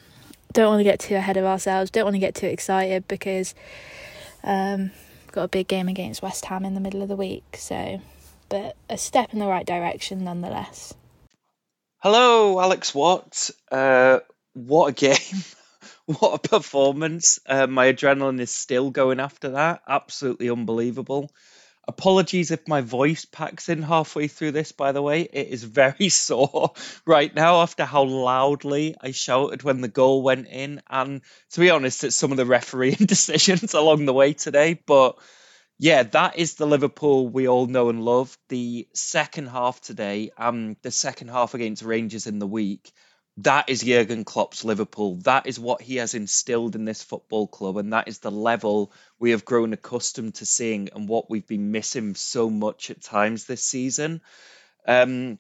don't 0.53 0.69
want 0.69 0.79
to 0.79 0.85
get 0.85 1.01
too 1.01 1.17
ahead 1.17 1.37
of 1.37 1.45
ourselves. 1.45 1.91
Don't 1.91 2.05
want 2.05 2.15
to 2.15 2.21
get 2.21 2.37
too 2.37 2.47
excited 2.47 3.09
because 3.09 3.57
um, 4.45 4.93
got 5.33 5.43
a 5.43 5.49
big 5.49 5.67
game 5.67 5.89
against 5.89 6.23
West 6.23 6.45
Ham 6.45 6.65
in 6.65 6.75
the 6.75 6.81
middle 6.81 7.03
of 7.03 7.09
the 7.09 7.17
week. 7.17 7.57
So, 7.59 8.01
but 8.49 8.77
a 8.89 8.97
step 8.97 9.33
in 9.33 9.41
the 9.41 9.49
right 9.49 9.67
direction 9.67 10.23
nonetheless. 10.23 10.95
Hello, 12.05 12.61
Alex 12.61 12.95
Watt. 12.95 13.51
Uh, 13.73 14.19
what 14.53 14.89
a 14.89 14.93
game. 14.93 15.43
what 16.05 16.35
a 16.35 16.49
performance. 16.51 17.41
Uh, 17.47 17.67
my 17.67 17.95
adrenaline 17.95 18.41
is 18.41 18.51
still 18.51 18.91
going 18.91 19.21
after 19.21 19.53
that. 19.53 19.81
Absolutely 19.89 20.51
unbelievable. 20.51 21.31
Apologies 21.89 22.51
if 22.51 22.69
my 22.69 22.83
voice 22.83 23.25
packs 23.25 23.71
in 23.71 23.81
halfway 23.81 24.29
through 24.29 24.53
this, 24.53 24.71
by 24.71 24.93
the 24.93 25.01
way. 25.01 25.23
It 25.23 25.49
is 25.49 25.65
very 25.65 26.09
sore 26.11 26.75
right 27.07 27.35
now 27.35 27.63
after 27.63 27.87
how 27.87 28.03
loudly 28.03 28.97
I 29.01 29.13
shouted 29.13 29.63
when 29.63 29.81
the 29.81 29.89
goal 29.89 30.23
went 30.23 30.47
in. 30.49 30.83
And 30.91 31.23
to 31.53 31.61
be 31.61 31.71
honest, 31.71 32.05
it's 32.05 32.17
some 32.17 32.33
of 32.33 32.37
the 32.37 32.45
refereeing 32.45 32.97
decisions 33.07 33.73
along 33.73 34.05
the 34.05 34.13
way 34.13 34.35
today. 34.35 34.79
But 34.85 35.17
yeah, 35.79 36.03
that 36.05 36.39
is 36.39 36.55
the 36.55 36.67
Liverpool 36.67 37.29
we 37.29 37.49
all 37.49 37.67
know 37.67 37.89
and 37.89 38.05
love. 38.05 38.37
The 38.49 38.89
second 38.95 39.49
half 39.49 39.81
today, 39.81 40.31
um, 40.37 40.77
the 40.83 40.91
second 40.91 41.29
half 41.29 41.55
against 41.55 41.83
Rangers 41.83 42.27
in 42.27 42.39
the 42.39 42.47
week 42.47 42.93
that 43.39 43.69
is 43.69 43.83
Jurgen 43.83 44.25
Klopp's 44.25 44.65
Liverpool. 44.65 45.17
That 45.17 45.47
is 45.47 45.59
what 45.59 45.83
he 45.83 45.97
has 45.97 46.15
instilled 46.15 46.77
in 46.77 46.85
this 46.85 47.03
football 47.03 47.49
club, 47.49 47.77
and 47.77 47.93
that 47.93 48.07
is 48.07 48.21
the 48.21 48.31
level 48.31 48.93
we 49.19 49.33
have 49.33 49.45
grown 49.45 49.73
accustomed 49.73 50.37
to 50.37 50.47
seeing 50.47 50.91
and 50.95 51.09
what 51.09 51.29
we've 51.29 51.47
been 51.47 51.73
missing 51.73 52.15
so 52.15 52.49
much 52.49 52.91
at 52.91 53.03
times 53.03 53.45
this 53.45 53.65
season. 53.65 54.21
Um, 54.87 55.39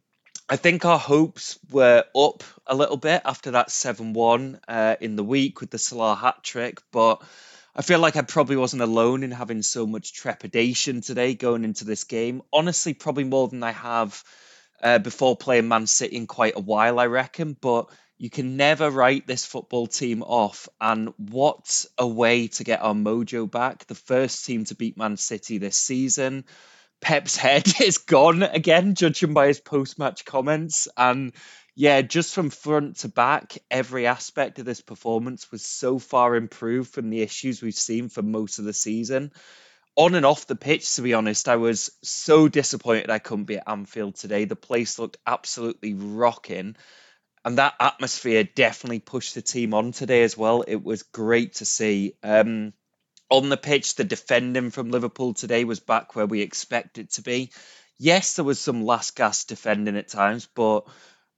I 0.48 0.56
think 0.56 0.84
our 0.84 0.98
hopes 0.98 1.58
were 1.70 2.04
up 2.16 2.42
a 2.66 2.74
little 2.74 2.96
bit 2.96 3.22
after 3.24 3.52
that 3.52 3.70
7 3.70 4.12
1 4.12 4.60
uh, 4.66 4.96
in 5.00 5.14
the 5.14 5.24
week 5.24 5.60
with 5.60 5.70
the 5.70 5.78
Salah 5.78 6.16
hat 6.16 6.42
trick, 6.42 6.82
but 6.90 7.22
I 7.76 7.82
feel 7.82 7.98
like 7.98 8.16
I 8.16 8.22
probably 8.22 8.56
wasn't 8.56 8.82
alone 8.82 9.24
in 9.24 9.32
having 9.32 9.62
so 9.62 9.86
much 9.86 10.12
trepidation 10.12 11.00
today 11.00 11.34
going 11.34 11.64
into 11.64 11.84
this 11.84 12.04
game. 12.04 12.42
Honestly, 12.52 12.94
probably 12.94 13.24
more 13.24 13.48
than 13.48 13.64
I 13.64 13.72
have 13.72 14.22
uh, 14.80 14.98
before 15.00 15.36
playing 15.36 15.66
Man 15.66 15.88
City 15.88 16.16
in 16.16 16.28
quite 16.28 16.56
a 16.56 16.60
while, 16.60 17.00
I 17.00 17.06
reckon. 17.06 17.56
But 17.60 17.90
you 18.16 18.30
can 18.30 18.56
never 18.56 18.90
write 18.90 19.26
this 19.26 19.44
football 19.44 19.88
team 19.88 20.22
off. 20.22 20.68
And 20.80 21.12
what 21.16 21.84
a 21.98 22.06
way 22.06 22.46
to 22.46 22.64
get 22.64 22.80
our 22.80 22.94
mojo 22.94 23.50
back. 23.50 23.86
The 23.86 23.96
first 23.96 24.44
team 24.44 24.64
to 24.66 24.76
beat 24.76 24.96
Man 24.96 25.16
City 25.16 25.58
this 25.58 25.76
season. 25.76 26.44
Pep's 27.00 27.36
head 27.44 27.66
is 27.80 27.98
gone 27.98 28.44
again, 28.44 28.94
judging 28.94 29.34
by 29.34 29.48
his 29.48 29.60
post 29.60 29.98
match 29.98 30.24
comments. 30.24 30.86
And 30.96 31.32
yeah, 31.74 32.02
just 32.02 32.34
from 32.34 32.50
front 32.50 32.98
to 32.98 33.08
back, 33.08 33.58
every 33.70 34.06
aspect 34.06 34.58
of 34.58 34.64
this 34.64 34.80
performance 34.80 35.50
was 35.50 35.64
so 35.64 35.98
far 35.98 36.36
improved 36.36 36.92
from 36.92 37.10
the 37.10 37.22
issues 37.22 37.62
we've 37.62 37.74
seen 37.74 38.08
for 38.08 38.22
most 38.22 38.58
of 38.58 38.64
the 38.64 38.72
season 38.72 39.32
on 39.96 40.14
and 40.14 40.26
off 40.26 40.46
the 40.46 40.56
pitch, 40.56 40.96
to 40.96 41.02
be 41.02 41.14
honest, 41.14 41.48
I 41.48 41.56
was 41.56 41.90
so 42.02 42.48
disappointed 42.48 43.10
I 43.10 43.18
couldn't 43.18 43.44
be 43.44 43.58
at 43.58 43.68
Anfield 43.68 44.16
today. 44.16 44.44
The 44.44 44.56
place 44.56 44.98
looked 44.98 45.18
absolutely 45.26 45.94
rocking. 45.94 46.76
And 47.44 47.58
that 47.58 47.74
atmosphere 47.78 48.42
definitely 48.42 49.00
pushed 49.00 49.34
the 49.34 49.42
team 49.42 49.74
on 49.74 49.92
today 49.92 50.22
as 50.22 50.36
well. 50.36 50.62
It 50.66 50.82
was 50.82 51.02
great 51.02 51.56
to 51.56 51.66
see. 51.66 52.14
Um, 52.22 52.72
on 53.30 53.48
the 53.50 53.56
pitch, 53.56 53.94
the 53.94 54.04
defending 54.04 54.70
from 54.70 54.90
Liverpool 54.90 55.34
today 55.34 55.64
was 55.64 55.80
back 55.80 56.16
where 56.16 56.26
we 56.26 56.40
expect 56.40 56.98
it 56.98 57.12
to 57.12 57.22
be. 57.22 57.52
Yes, 57.98 58.36
there 58.36 58.44
was 58.44 58.58
some 58.58 58.84
last 58.84 59.14
gasp 59.14 59.48
defending 59.48 59.96
at 59.96 60.08
times, 60.08 60.48
but 60.54 60.86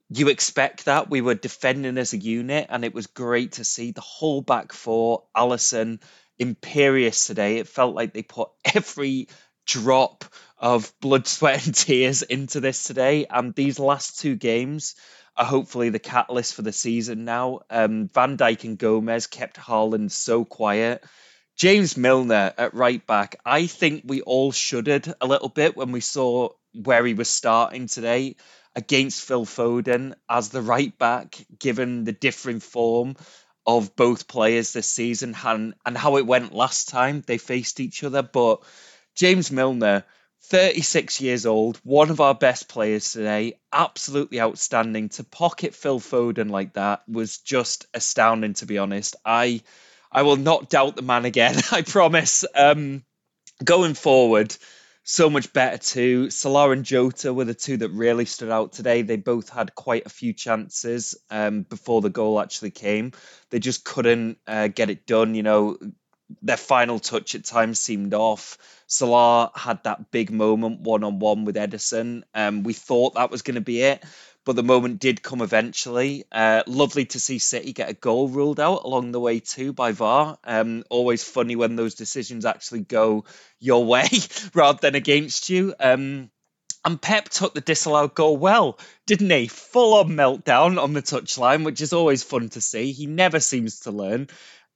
you 0.09 0.29
expect 0.29 0.85
that. 0.85 1.09
We 1.09 1.21
were 1.21 1.35
defending 1.35 1.97
as 1.97 2.13
a 2.13 2.17
unit, 2.17 2.67
and 2.69 2.85
it 2.85 2.93
was 2.93 3.07
great 3.07 3.53
to 3.53 3.63
see 3.63 3.91
the 3.91 4.01
whole 4.01 4.41
back 4.41 4.71
four, 4.71 5.23
Alisson, 5.35 5.99
imperious 6.39 7.27
today. 7.27 7.57
It 7.57 7.67
felt 7.67 7.95
like 7.95 8.13
they 8.13 8.23
put 8.23 8.49
every 8.73 9.27
drop 9.65 10.25
of 10.57 10.91
blood, 11.01 11.27
sweat, 11.27 11.65
and 11.65 11.75
tears 11.75 12.21
into 12.21 12.59
this 12.59 12.83
today. 12.83 13.25
And 13.29 13.53
these 13.53 13.79
last 13.79 14.19
two 14.19 14.35
games 14.35 14.95
are 15.35 15.45
hopefully 15.45 15.89
the 15.89 15.99
catalyst 15.99 16.55
for 16.55 16.61
the 16.61 16.71
season 16.71 17.25
now. 17.25 17.61
Um, 17.69 18.09
Van 18.13 18.37
Dijk 18.37 18.63
and 18.63 18.77
Gomez 18.77 19.27
kept 19.27 19.57
Haaland 19.57 20.11
so 20.11 20.45
quiet. 20.45 21.03
James 21.57 21.97
Milner 21.97 22.53
at 22.57 22.73
right 22.75 23.05
back, 23.05 23.39
I 23.45 23.65
think 23.67 24.03
we 24.05 24.21
all 24.21 24.51
shuddered 24.51 25.11
a 25.19 25.27
little 25.27 25.49
bit 25.49 25.75
when 25.75 25.91
we 25.91 26.01
saw 26.01 26.49
where 26.73 27.03
he 27.05 27.15
was 27.15 27.29
starting 27.29 27.87
today 27.87 28.35
against 28.77 29.23
Phil 29.23 29.43
Foden 29.45 30.13
as 30.29 30.49
the 30.49 30.61
right 30.61 30.95
back, 30.99 31.43
given 31.59 32.03
the 32.03 32.11
different 32.11 32.61
form 32.61 33.15
of 33.65 33.95
both 33.95 34.27
players 34.27 34.71
this 34.71 34.89
season 34.89 35.35
and, 35.43 35.73
and 35.83 35.97
how 35.97 36.17
it 36.17 36.27
went 36.27 36.53
last 36.53 36.87
time 36.87 37.23
they 37.25 37.39
faced 37.39 37.79
each 37.79 38.03
other. 38.03 38.21
But 38.21 38.61
James 39.15 39.51
Milner, 39.51 40.05
36 40.43 41.19
years 41.19 41.47
old, 41.47 41.77
one 41.83 42.11
of 42.11 42.21
our 42.21 42.35
best 42.35 42.69
players 42.69 43.11
today, 43.11 43.59
absolutely 43.73 44.39
outstanding. 44.39 45.09
To 45.09 45.23
pocket 45.23 45.73
Phil 45.73 45.99
Foden 45.99 46.51
like 46.51 46.73
that 46.73 47.01
was 47.09 47.39
just 47.39 47.87
astounding, 47.95 48.53
to 48.53 48.67
be 48.67 48.77
honest. 48.77 49.15
I 49.25 49.63
I 50.11 50.21
will 50.21 50.37
not 50.37 50.69
doubt 50.69 50.95
the 50.95 51.01
man 51.01 51.25
again. 51.25 51.55
I 51.71 51.81
promise. 51.81 52.45
Um, 52.53 53.03
going 53.63 53.95
forward, 53.95 54.55
so 55.09 55.29
much 55.29 55.53
better 55.53 55.77
too. 55.77 56.29
Salah 56.29 56.71
and 56.71 56.83
Jota 56.83 57.33
were 57.33 57.45
the 57.45 57.53
two 57.53 57.77
that 57.77 57.91
really 57.91 58.25
stood 58.25 58.51
out 58.51 58.73
today. 58.73 59.03
They 59.03 59.15
both 59.15 59.47
had 59.47 59.73
quite 59.73 60.05
a 60.05 60.09
few 60.09 60.33
chances 60.33 61.15
um, 61.31 61.61
before 61.61 62.01
the 62.01 62.09
goal 62.09 62.41
actually 62.41 62.71
came. 62.71 63.13
They 63.49 63.59
just 63.59 63.85
couldn't 63.85 64.37
uh, 64.45 64.67
get 64.67 64.89
it 64.89 65.07
done. 65.07 65.33
You 65.33 65.43
know, 65.43 65.77
their 66.41 66.57
final 66.57 66.99
touch 66.99 67.35
at 67.35 67.45
times 67.45 67.79
seemed 67.79 68.13
off. 68.13 68.57
Salah 68.87 69.51
had 69.55 69.81
that 69.85 70.11
big 70.11 70.29
moment 70.29 70.81
one 70.81 71.05
on 71.05 71.19
one 71.19 71.45
with 71.45 71.55
Ederson. 71.55 72.23
Um, 72.33 72.63
we 72.63 72.73
thought 72.73 73.15
that 73.15 73.31
was 73.31 73.43
going 73.43 73.55
to 73.55 73.61
be 73.61 73.81
it, 73.83 74.03
but 74.47 74.55
the 74.55 74.63
moment 74.63 75.01
did 75.01 75.21
come 75.21 75.41
eventually. 75.41 76.23
Uh, 76.31 76.63
lovely 76.67 77.03
to 77.03 77.19
see 77.19 77.37
City 77.37 77.73
get 77.73 77.89
a 77.89 77.93
goal 77.93 78.29
ruled 78.29 78.61
out 78.61 78.85
along 78.85 79.11
the 79.11 79.19
way 79.19 79.41
too 79.41 79.73
by 79.73 79.91
VAR. 79.91 80.37
Um, 80.45 80.85
always 80.89 81.21
funny 81.21 81.57
when 81.57 81.75
those 81.75 81.95
decisions 81.95 82.45
actually 82.45 82.79
go 82.79 83.25
your 83.59 83.83
way 83.93 84.07
rather 84.53 84.79
than 84.81 84.95
against 84.95 85.49
you. 85.49 85.75
Um, 85.77 86.31
and 86.85 87.01
Pep 87.01 87.27
took 87.27 87.55
the 87.55 87.59
disallowed 87.59 88.15
goal 88.15 88.37
well, 88.37 88.79
didn't 89.05 89.29
he? 89.29 89.47
Full 89.47 89.95
on 89.95 90.11
meltdown 90.11 90.81
on 90.81 90.93
the 90.93 91.01
touchline, 91.01 91.65
which 91.65 91.81
is 91.81 91.91
always 91.91 92.23
fun 92.23 92.47
to 92.51 92.61
see. 92.61 92.93
He 92.93 93.05
never 93.05 93.41
seems 93.41 93.81
to 93.81 93.91
learn. 93.91 94.29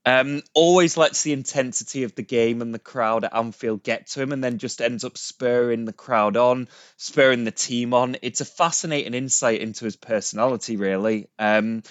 Um, 0.03 0.41
always 0.55 0.97
lets 0.97 1.21
the 1.21 1.33
intensity 1.33 2.03
of 2.03 2.15
the 2.15 2.23
game 2.23 2.61
and 2.61 2.73
the 2.73 2.79
crowd 2.79 3.23
at 3.23 3.35
Anfield 3.35 3.83
get 3.83 4.07
to 4.07 4.21
him, 4.21 4.31
and 4.31 4.43
then 4.43 4.57
just 4.57 4.81
ends 4.81 5.03
up 5.03 5.17
spurring 5.17 5.85
the 5.85 5.93
crowd 5.93 6.37
on, 6.37 6.69
spurring 6.97 7.43
the 7.43 7.51
team 7.51 7.93
on. 7.93 8.17
It's 8.21 8.41
a 8.41 8.45
fascinating 8.45 9.13
insight 9.13 9.61
into 9.61 9.85
his 9.85 9.95
personality, 9.95 10.77
really. 10.77 11.29
Um, 11.37 11.83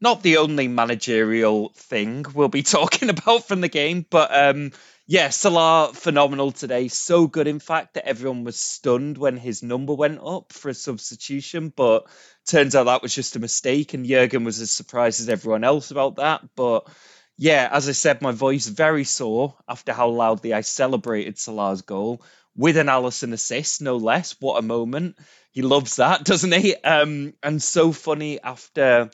not 0.00 0.22
the 0.22 0.38
only 0.38 0.68
managerial 0.68 1.70
thing 1.70 2.26
we'll 2.34 2.48
be 2.48 2.62
talking 2.76 3.08
about 3.08 3.48
from 3.48 3.62
the 3.62 3.68
game, 3.68 4.04
but 4.08 4.34
um, 4.36 4.72
yeah, 5.06 5.28
Salah 5.28 5.92
phenomenal 5.92 6.50
today. 6.50 6.88
So 6.88 7.26
good, 7.26 7.46
in 7.46 7.60
fact, 7.60 7.94
that 7.94 8.06
everyone 8.06 8.44
was 8.44 8.58
stunned 8.58 9.18
when 9.18 9.36
his 9.36 9.62
number 9.62 9.94
went 9.94 10.20
up 10.24 10.52
for 10.52 10.70
a 10.70 10.74
substitution. 10.74 11.72
But 11.74 12.06
turns 12.46 12.74
out 12.74 12.84
that 12.84 13.02
was 13.02 13.14
just 13.14 13.36
a 13.36 13.40
mistake, 13.40 13.92
and 13.92 14.06
Jurgen 14.06 14.44
was 14.44 14.60
as 14.60 14.70
surprised 14.70 15.20
as 15.20 15.28
everyone 15.28 15.64
else 15.64 15.90
about 15.90 16.16
that. 16.16 16.42
But 16.56 16.88
yeah, 17.36 17.68
as 17.72 17.88
I 17.88 17.92
said, 17.92 18.22
my 18.22 18.32
voice 18.32 18.66
very 18.66 19.04
sore 19.04 19.54
after 19.68 19.92
how 19.92 20.08
loudly 20.08 20.54
I 20.54 20.60
celebrated 20.60 21.38
Salah's 21.38 21.82
goal 21.82 22.22
with 22.56 22.76
an 22.76 22.86
Alisson 22.86 23.32
assist, 23.32 23.82
no 23.82 23.96
less. 23.96 24.36
What 24.40 24.58
a 24.58 24.62
moment! 24.62 25.18
He 25.50 25.62
loves 25.62 25.96
that, 25.96 26.24
doesn't 26.24 26.52
he? 26.52 26.76
Um, 26.76 27.34
and 27.42 27.62
so 27.62 27.92
funny 27.92 28.40
after 28.40 29.10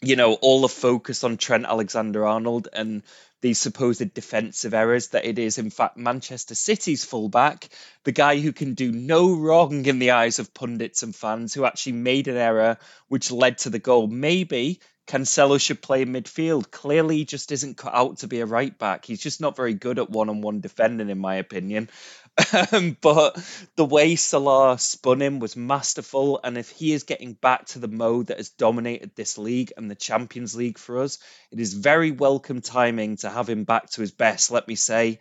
you 0.00 0.14
know 0.14 0.34
all 0.34 0.60
the 0.60 0.68
focus 0.68 1.24
on 1.24 1.36
Trent 1.36 1.66
Alexander-Arnold 1.66 2.68
and 2.72 3.02
these 3.40 3.58
supposed 3.58 4.14
defensive 4.14 4.74
errors 4.74 5.08
that 5.08 5.24
it 5.24 5.38
is 5.38 5.58
in 5.58 5.70
fact 5.70 5.96
Manchester 5.96 6.54
City's 6.54 7.04
fullback, 7.04 7.68
the 8.04 8.12
guy 8.12 8.38
who 8.38 8.52
can 8.52 8.74
do 8.74 8.92
no 8.92 9.34
wrong 9.34 9.84
in 9.86 9.98
the 9.98 10.12
eyes 10.12 10.38
of 10.38 10.54
pundits 10.54 11.02
and 11.02 11.14
fans, 11.14 11.54
who 11.54 11.64
actually 11.64 11.92
made 11.92 12.28
an 12.28 12.36
error 12.36 12.78
which 13.08 13.30
led 13.30 13.58
to 13.58 13.70
the 13.70 13.78
goal. 13.78 14.06
Maybe 14.06 14.80
Cancelo 15.08 15.58
should 15.58 15.80
play 15.80 16.04
midfield. 16.04 16.70
Clearly, 16.70 17.16
he 17.16 17.24
just 17.24 17.50
isn't 17.50 17.78
cut 17.78 17.94
out 17.94 18.18
to 18.18 18.28
be 18.28 18.40
a 18.40 18.46
right 18.46 18.78
back. 18.78 19.06
He's 19.06 19.22
just 19.22 19.40
not 19.40 19.56
very 19.56 19.72
good 19.72 19.98
at 19.98 20.10
one 20.10 20.28
on 20.28 20.42
one 20.42 20.60
defending, 20.60 21.08
in 21.08 21.18
my 21.18 21.36
opinion. 21.36 21.88
But 23.00 23.36
the 23.74 23.84
way 23.84 24.14
Salah 24.16 24.78
spun 24.78 25.22
him 25.22 25.40
was 25.40 25.56
masterful. 25.56 26.40
And 26.44 26.58
if 26.58 26.68
he 26.70 26.92
is 26.92 27.02
getting 27.02 27.32
back 27.32 27.66
to 27.68 27.78
the 27.78 27.88
mode 27.88 28.26
that 28.26 28.36
has 28.36 28.50
dominated 28.50 29.12
this 29.16 29.38
league 29.38 29.72
and 29.76 29.90
the 29.90 29.96
Champions 29.96 30.54
League 30.54 30.78
for 30.78 31.00
us, 31.00 31.18
it 31.50 31.58
is 31.58 31.74
very 31.74 32.10
welcome 32.10 32.60
timing 32.60 33.16
to 33.18 33.30
have 33.30 33.48
him 33.48 33.64
back 33.64 33.90
to 33.90 34.02
his 34.02 34.12
best, 34.12 34.50
let 34.50 34.68
me 34.68 34.74
say. 34.74 35.18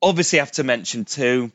Obviously, 0.00 0.40
I 0.40 0.42
have 0.42 0.52
to 0.52 0.64
mention 0.64 1.04
too. 1.04 1.52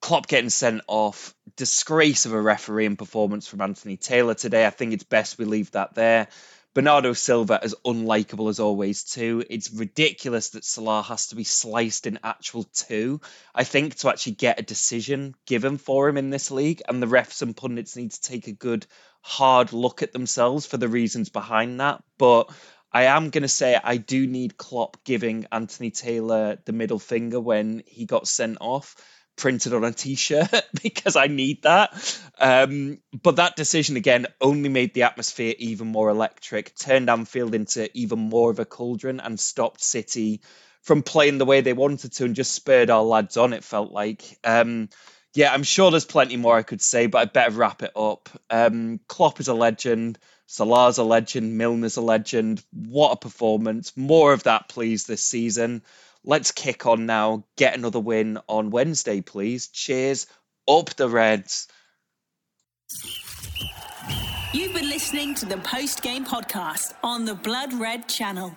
Klopp 0.00 0.26
getting 0.26 0.50
sent 0.50 0.82
off, 0.86 1.34
disgrace 1.56 2.26
of 2.26 2.32
a 2.32 2.40
referee 2.40 2.86
and 2.86 2.98
performance 2.98 3.48
from 3.48 3.60
Anthony 3.60 3.96
Taylor 3.96 4.34
today. 4.34 4.66
I 4.66 4.70
think 4.70 4.92
it's 4.92 5.04
best 5.04 5.38
we 5.38 5.44
leave 5.44 5.70
that 5.72 5.94
there. 5.94 6.28
Bernardo 6.74 7.12
Silva 7.12 7.58
as 7.62 7.74
unlikable 7.84 8.48
as 8.50 8.60
always 8.60 9.04
too. 9.04 9.42
It's 9.48 9.72
ridiculous 9.72 10.50
that 10.50 10.64
Salah 10.64 11.02
has 11.02 11.28
to 11.28 11.36
be 11.36 11.44
sliced 11.44 12.06
in 12.06 12.20
actual 12.22 12.64
two. 12.64 13.20
I 13.54 13.64
think 13.64 13.96
to 13.96 14.10
actually 14.10 14.34
get 14.34 14.60
a 14.60 14.62
decision 14.62 15.34
given 15.46 15.78
for 15.78 16.08
him 16.08 16.16
in 16.16 16.30
this 16.30 16.50
league, 16.50 16.82
and 16.88 17.02
the 17.02 17.06
refs 17.06 17.42
and 17.42 17.56
pundits 17.56 17.96
need 17.96 18.12
to 18.12 18.20
take 18.20 18.46
a 18.46 18.52
good 18.52 18.86
hard 19.22 19.72
look 19.72 20.02
at 20.02 20.12
themselves 20.12 20.66
for 20.66 20.76
the 20.76 20.88
reasons 20.88 21.30
behind 21.30 21.80
that. 21.80 22.02
But 22.18 22.50
I 22.92 23.04
am 23.04 23.30
going 23.30 23.42
to 23.42 23.48
say 23.48 23.78
I 23.82 23.96
do 23.96 24.26
need 24.26 24.56
Klopp 24.56 25.04
giving 25.04 25.46
Anthony 25.52 25.90
Taylor 25.90 26.58
the 26.64 26.72
middle 26.72 26.98
finger 26.98 27.40
when 27.40 27.82
he 27.86 28.06
got 28.06 28.28
sent 28.28 28.58
off 28.60 28.94
printed 29.38 29.72
on 29.72 29.84
a 29.84 29.92
t-shirt 29.92 30.64
because 30.82 31.16
I 31.16 31.28
need 31.28 31.62
that. 31.62 32.20
Um, 32.38 32.98
but 33.22 33.36
that 33.36 33.56
decision 33.56 33.96
again 33.96 34.26
only 34.40 34.68
made 34.68 34.92
the 34.92 35.04
atmosphere 35.04 35.54
even 35.58 35.86
more 35.86 36.10
electric, 36.10 36.76
turned 36.76 37.08
Anfield 37.08 37.54
into 37.54 37.88
even 37.96 38.18
more 38.18 38.50
of 38.50 38.58
a 38.58 38.64
cauldron, 38.66 39.20
and 39.20 39.40
stopped 39.40 39.82
City 39.82 40.42
from 40.82 41.02
playing 41.02 41.38
the 41.38 41.44
way 41.44 41.60
they 41.60 41.72
wanted 41.72 42.12
to, 42.12 42.24
and 42.24 42.36
just 42.36 42.52
spurred 42.52 42.90
our 42.90 43.02
lads 43.02 43.36
on. 43.36 43.52
It 43.52 43.64
felt 43.64 43.92
like. 43.92 44.38
Um, 44.44 44.88
yeah, 45.34 45.52
I'm 45.52 45.62
sure 45.62 45.90
there's 45.90 46.04
plenty 46.04 46.36
more 46.36 46.56
I 46.56 46.62
could 46.62 46.82
say, 46.82 47.06
but 47.06 47.18
I 47.18 47.24
better 47.26 47.52
wrap 47.52 47.82
it 47.82 47.92
up. 47.94 48.28
Um, 48.50 49.00
Klopp 49.08 49.40
is 49.40 49.48
a 49.48 49.54
legend. 49.54 50.18
Salah's 50.46 50.98
a 50.98 51.04
legend. 51.04 51.60
Milner's 51.60 51.96
a 51.98 52.00
legend. 52.00 52.64
What 52.72 53.12
a 53.12 53.16
performance! 53.16 53.96
More 53.96 54.32
of 54.32 54.44
that, 54.44 54.68
please, 54.68 55.04
this 55.04 55.24
season. 55.24 55.82
Let's 56.24 56.52
kick 56.52 56.86
on 56.86 57.06
now. 57.06 57.44
Get 57.56 57.76
another 57.76 58.00
win 58.00 58.38
on 58.48 58.70
Wednesday, 58.70 59.20
please. 59.20 59.68
Cheers. 59.68 60.26
Up 60.68 60.90
the 60.96 61.08
Reds. 61.08 61.68
You've 64.52 64.74
been 64.74 64.88
listening 64.88 65.34
to 65.36 65.46
the 65.46 65.58
post 65.58 66.02
game 66.02 66.24
podcast 66.24 66.94
on 67.02 67.24
the 67.24 67.34
Blood 67.34 67.72
Red 67.74 68.08
channel. 68.08 68.56